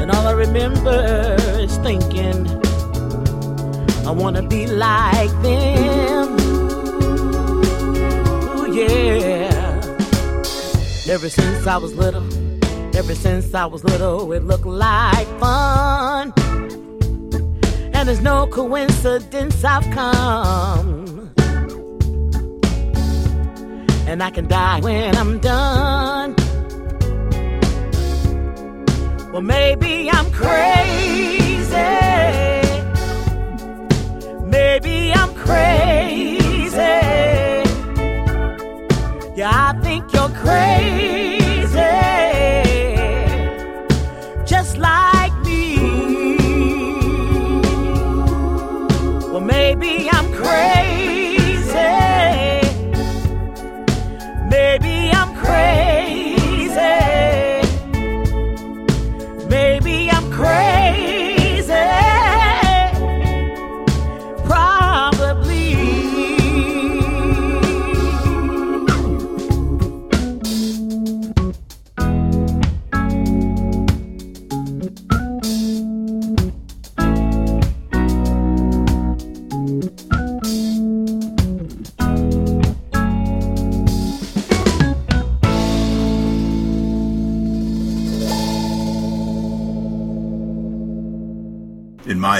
[0.00, 2.46] And all I remember is thinking,
[4.06, 6.36] I wanna be like them.
[8.56, 9.48] Ooh, yeah.
[11.08, 12.26] Ever since I was little,
[12.96, 16.32] ever since I was little, it looked like fun.
[17.94, 20.95] And there's no coincidence I've come.
[24.08, 26.34] And I can die when I'm done.
[29.32, 31.76] Well, maybe I'm crazy.
[34.44, 36.78] Maybe I'm crazy.
[39.36, 41.25] Yeah, I think you're crazy.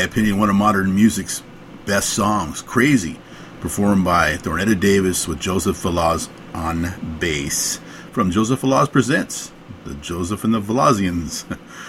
[0.06, 1.42] Opinion, one of modern music's
[1.84, 3.18] best songs, Crazy,
[3.60, 7.78] performed by Thornetta Davis with Joseph Veloz on bass.
[8.12, 9.52] From Joseph Veloz Presents,
[9.84, 11.44] the Joseph and the Velozians.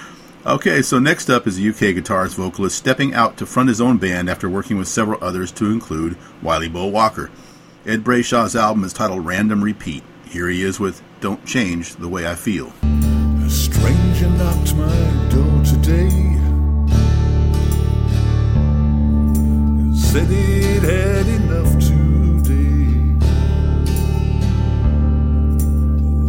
[0.48, 3.98] okay, so next up is a UK guitarist vocalist stepping out to front his own
[3.98, 7.30] band after working with several others to include Wiley Bo Walker.
[7.86, 10.04] Ed Brayshaw's album is titled Random Repeat.
[10.26, 12.74] Here he is with Don't Change the Way I Feel.
[12.82, 16.27] A stranger knocked my door today.
[20.12, 22.88] Said it had enough today.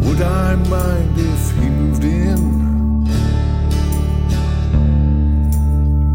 [0.04, 2.40] Would I mind if he moved in?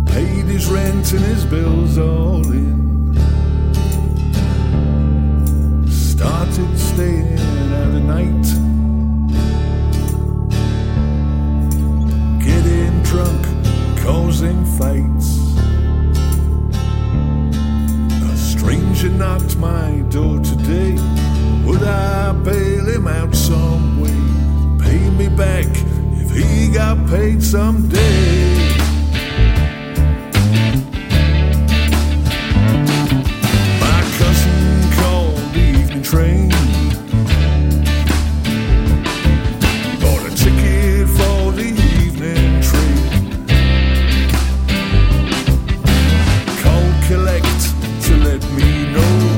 [0.07, 3.15] Paid his rent and his bills all in.
[5.87, 8.63] Started staying out at night.
[12.43, 13.45] getting drunk,
[14.03, 15.42] causing fights.
[19.03, 20.93] Stranger knocked my door today.
[21.65, 24.85] Would I bail him out some way?
[24.85, 25.65] Pay me back
[26.13, 28.77] if he got paid someday.
[33.81, 36.49] My cousin called the evening train.
[39.99, 41.92] Bought a ticket for the
[48.51, 49.32] me know.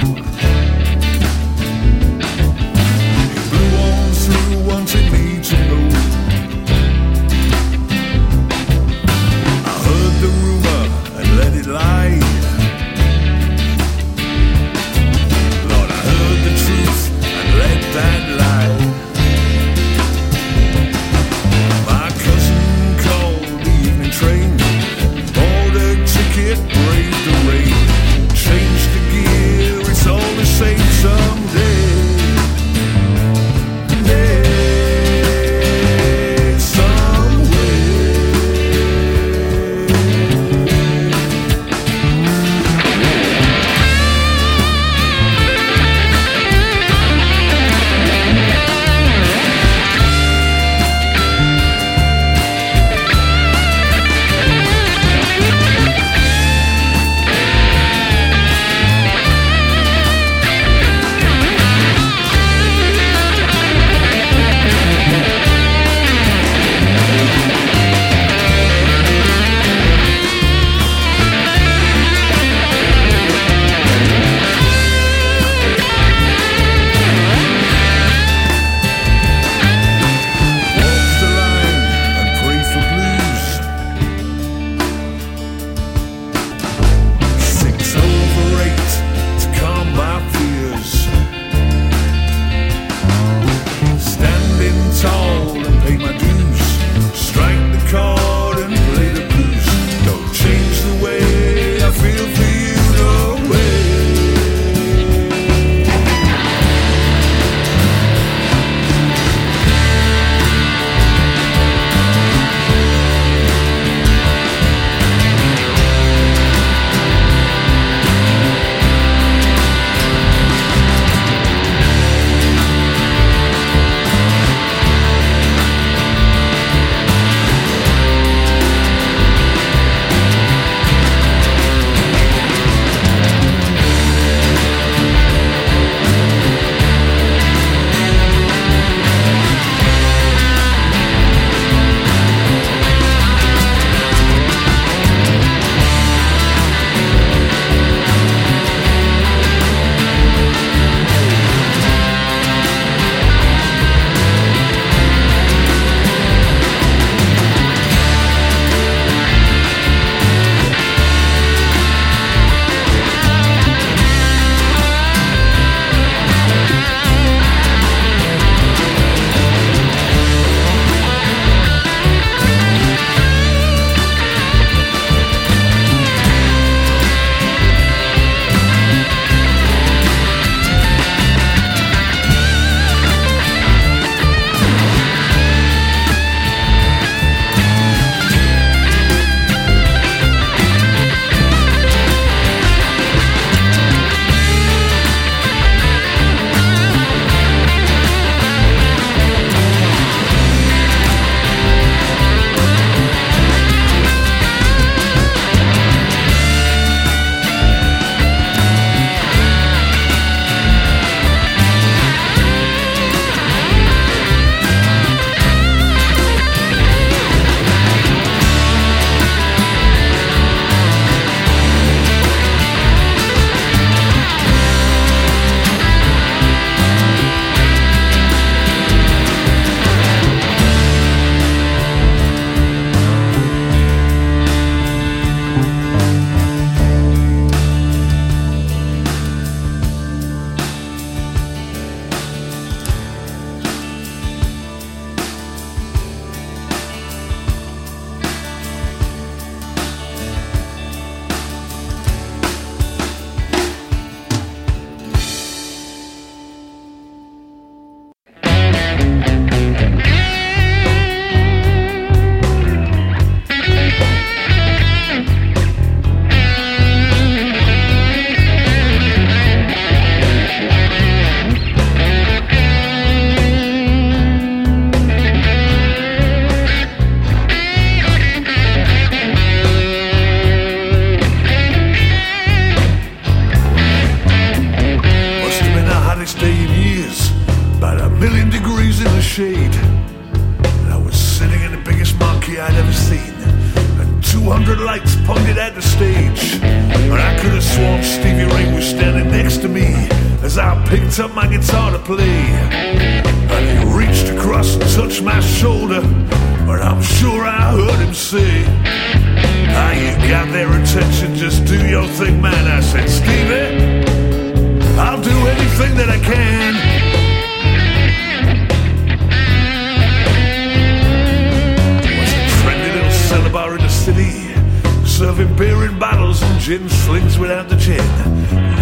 [325.36, 328.00] Serving beer in bottles and gin slings without the gin.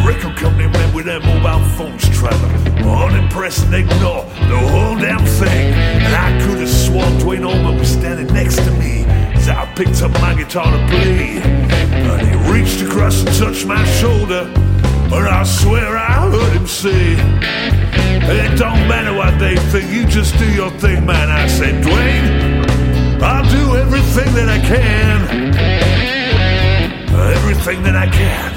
[0.05, 5.73] Record company men with their mobile phones traveling, unimpressed and ignore the whole damn thing.
[5.73, 9.03] And I could have sworn Duane Allman was standing next to me
[9.33, 11.41] as I picked up my guitar to play.
[11.41, 17.15] And he reached across and touched my shoulder, and I swear I heard him say.
[17.17, 21.31] It don't matter what they think, you just do your thing, man.
[21.31, 25.42] I said, Dwayne, I'll do everything that I can.
[27.15, 28.52] Uh, everything that I can.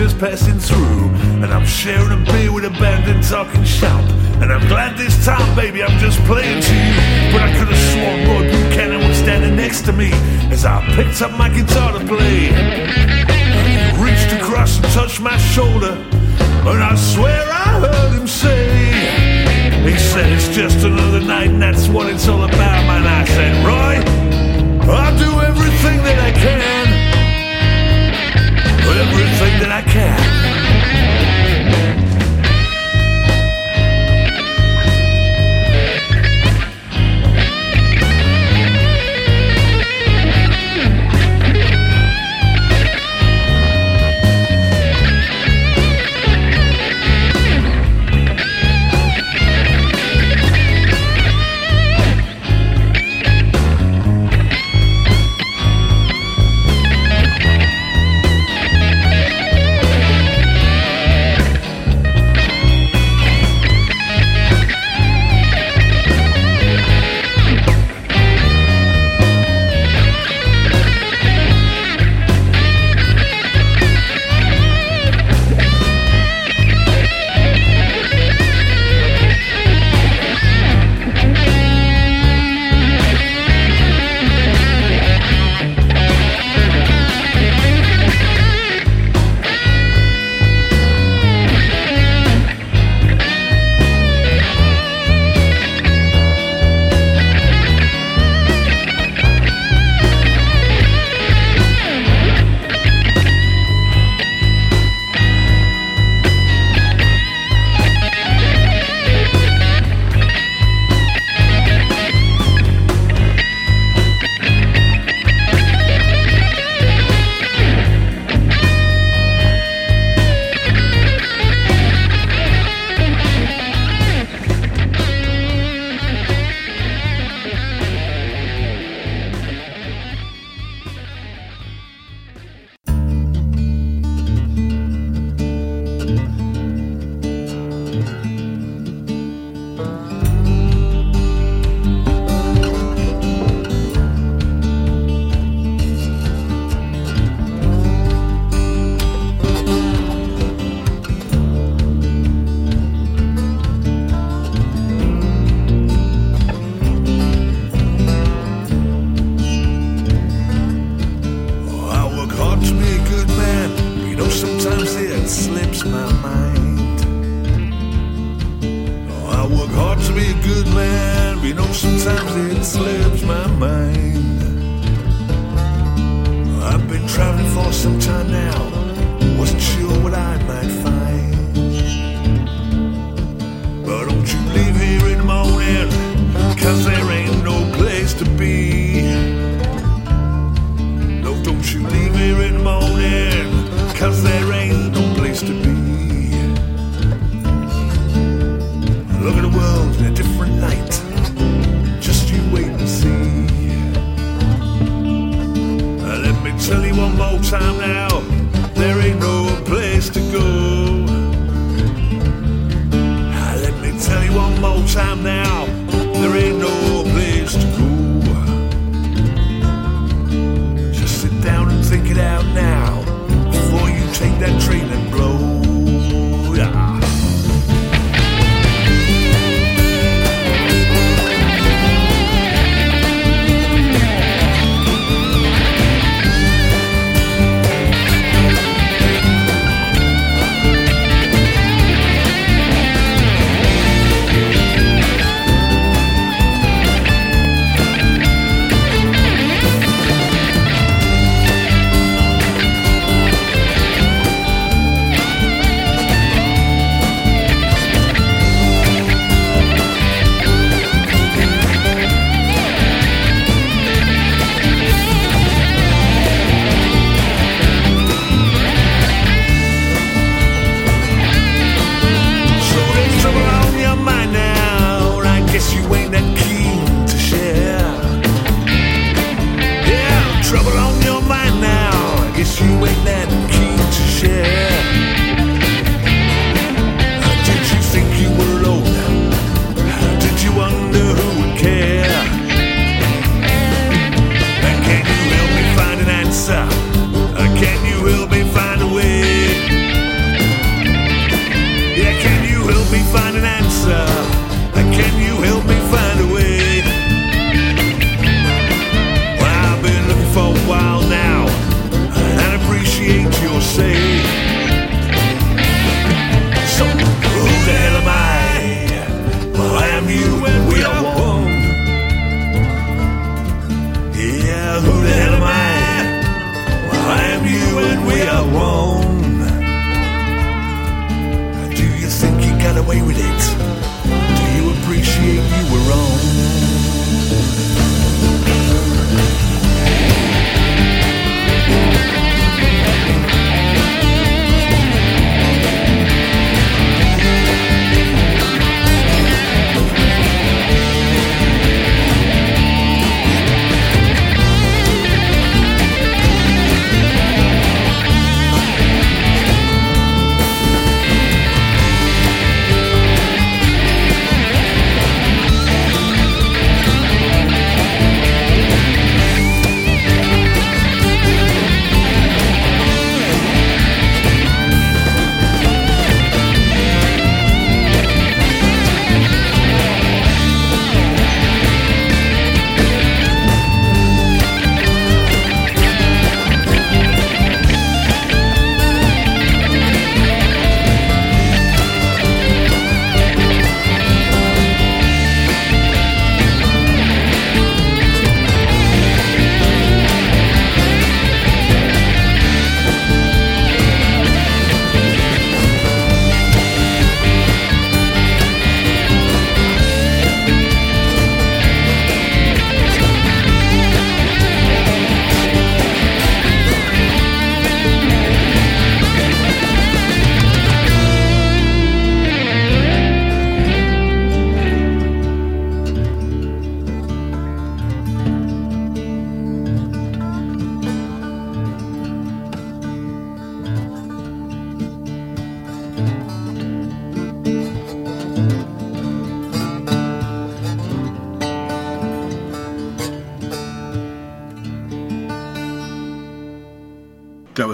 [0.00, 1.10] Just passing through.
[1.44, 4.02] And I'm sharing a beer with a band and talking shop.
[4.40, 6.94] And I'm glad this time, baby, I'm just playing to you.
[7.32, 10.08] But I could have sworn Roy Buchanan was standing next to me
[10.50, 12.48] as I picked up my guitar to play.
[13.68, 15.92] He reached across and touched my shoulder.
[16.64, 21.88] And I swear I heard him say, He said it's just another night and that's
[21.88, 23.04] what it's all about, man.
[23.06, 23.94] I said, Roy,
[24.90, 26.59] I'll do everything that I can.
[29.00, 30.69] Everything that I can.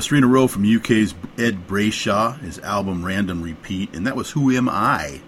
[0.07, 4.31] three in a row from UK's Ed Brayshaw, his album Random Repeat, and that was
[4.31, 5.21] Who Am I?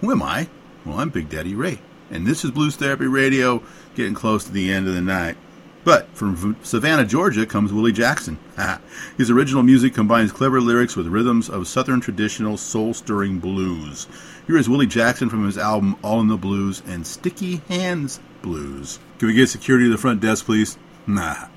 [0.00, 0.48] Who am I?
[0.84, 1.78] Well, I'm Big Daddy Ray,
[2.10, 3.62] and this is Blues Therapy Radio,
[3.94, 5.36] getting close to the end of the night.
[5.84, 8.40] But from Savannah, Georgia comes Willie Jackson.
[9.16, 14.08] His original music combines clever lyrics with rhythms of Southern traditional soul stirring blues.
[14.48, 18.98] Here is Willie Jackson from his album All in the Blues and Sticky Hands Blues.
[19.20, 20.76] Can we get security to the front desk, please?
[21.06, 21.53] Nah.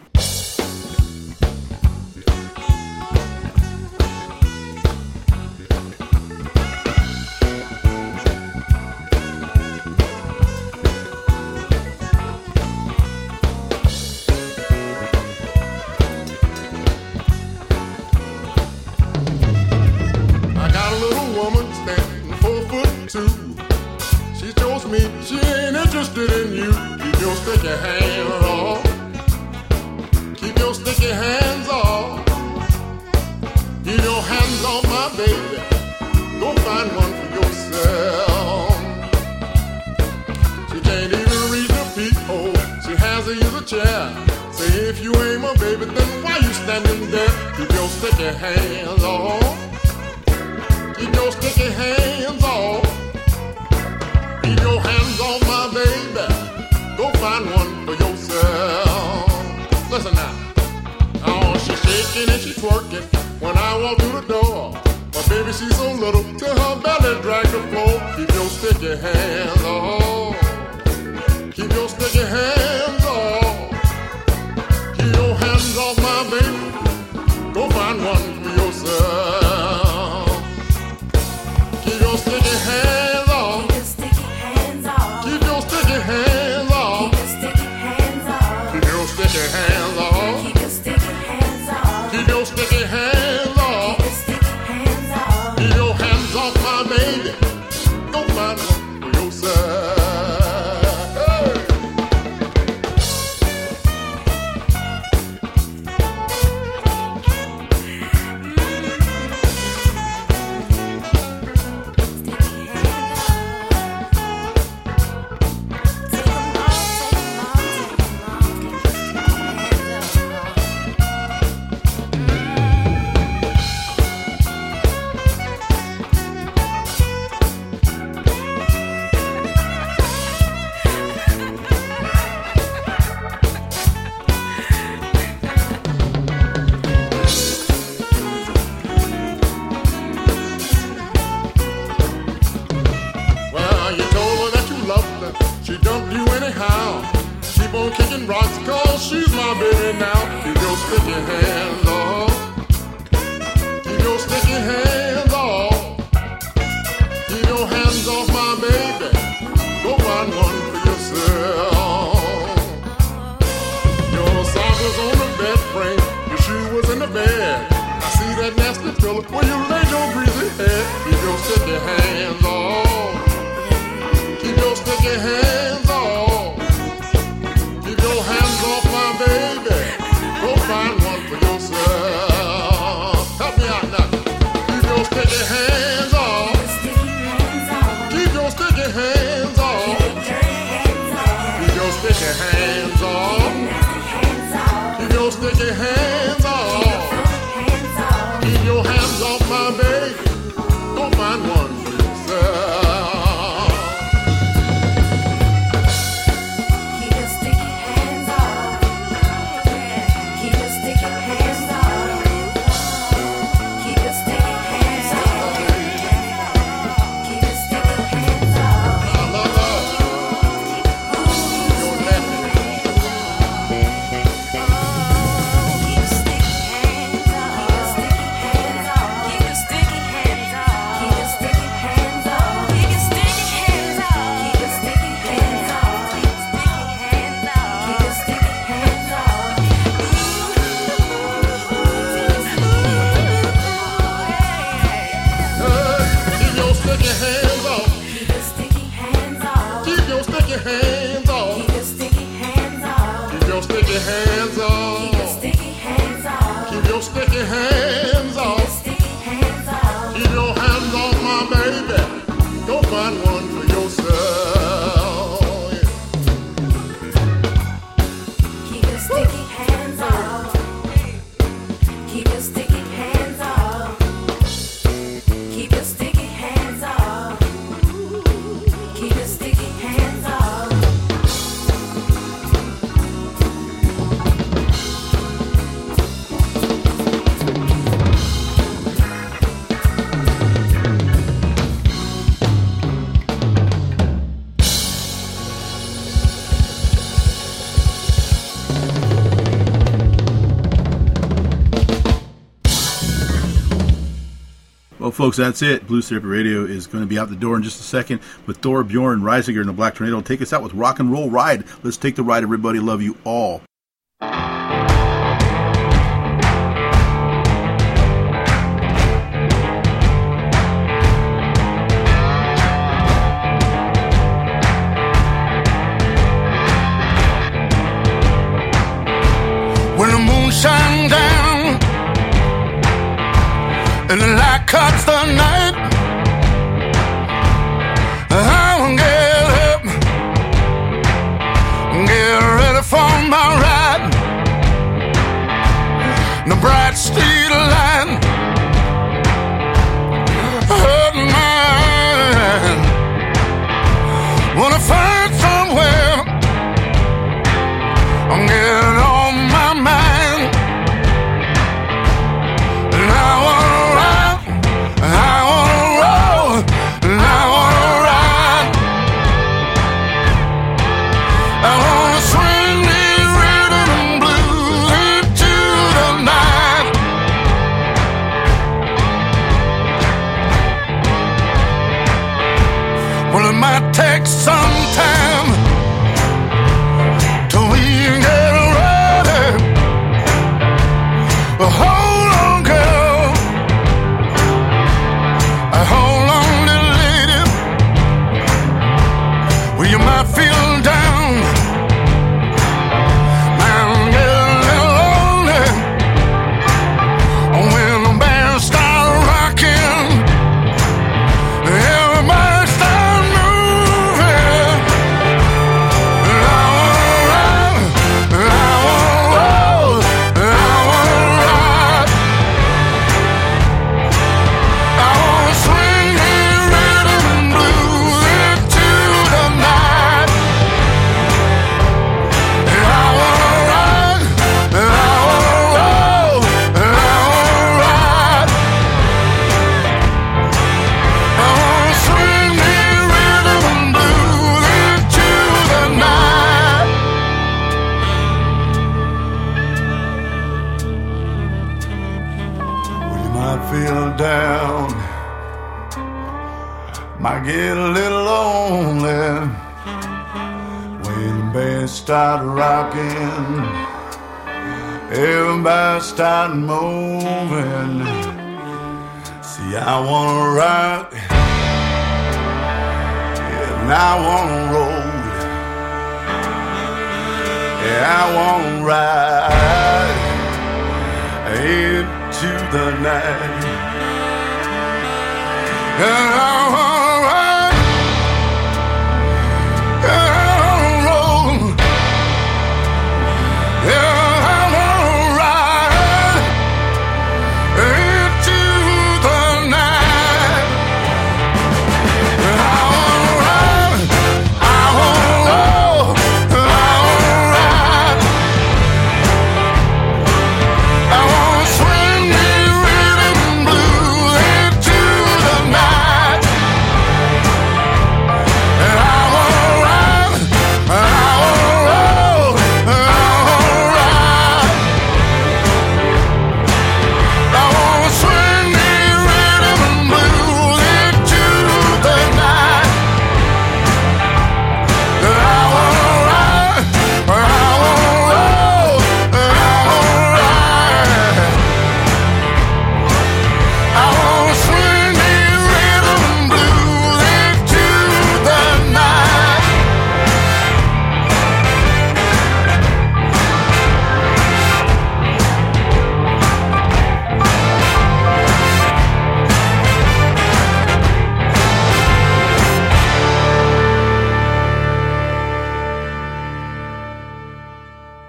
[305.18, 305.88] folks, that's it.
[305.88, 308.61] Blue Therapy Radio is going to be out the door in just a second with
[308.61, 310.22] Thorbjørn Risager and the Black Tornado.
[310.22, 311.64] Take us out with Rock and Roll Ride.
[311.81, 312.80] Let's take the ride, everybody.
[312.80, 313.46] Love you all.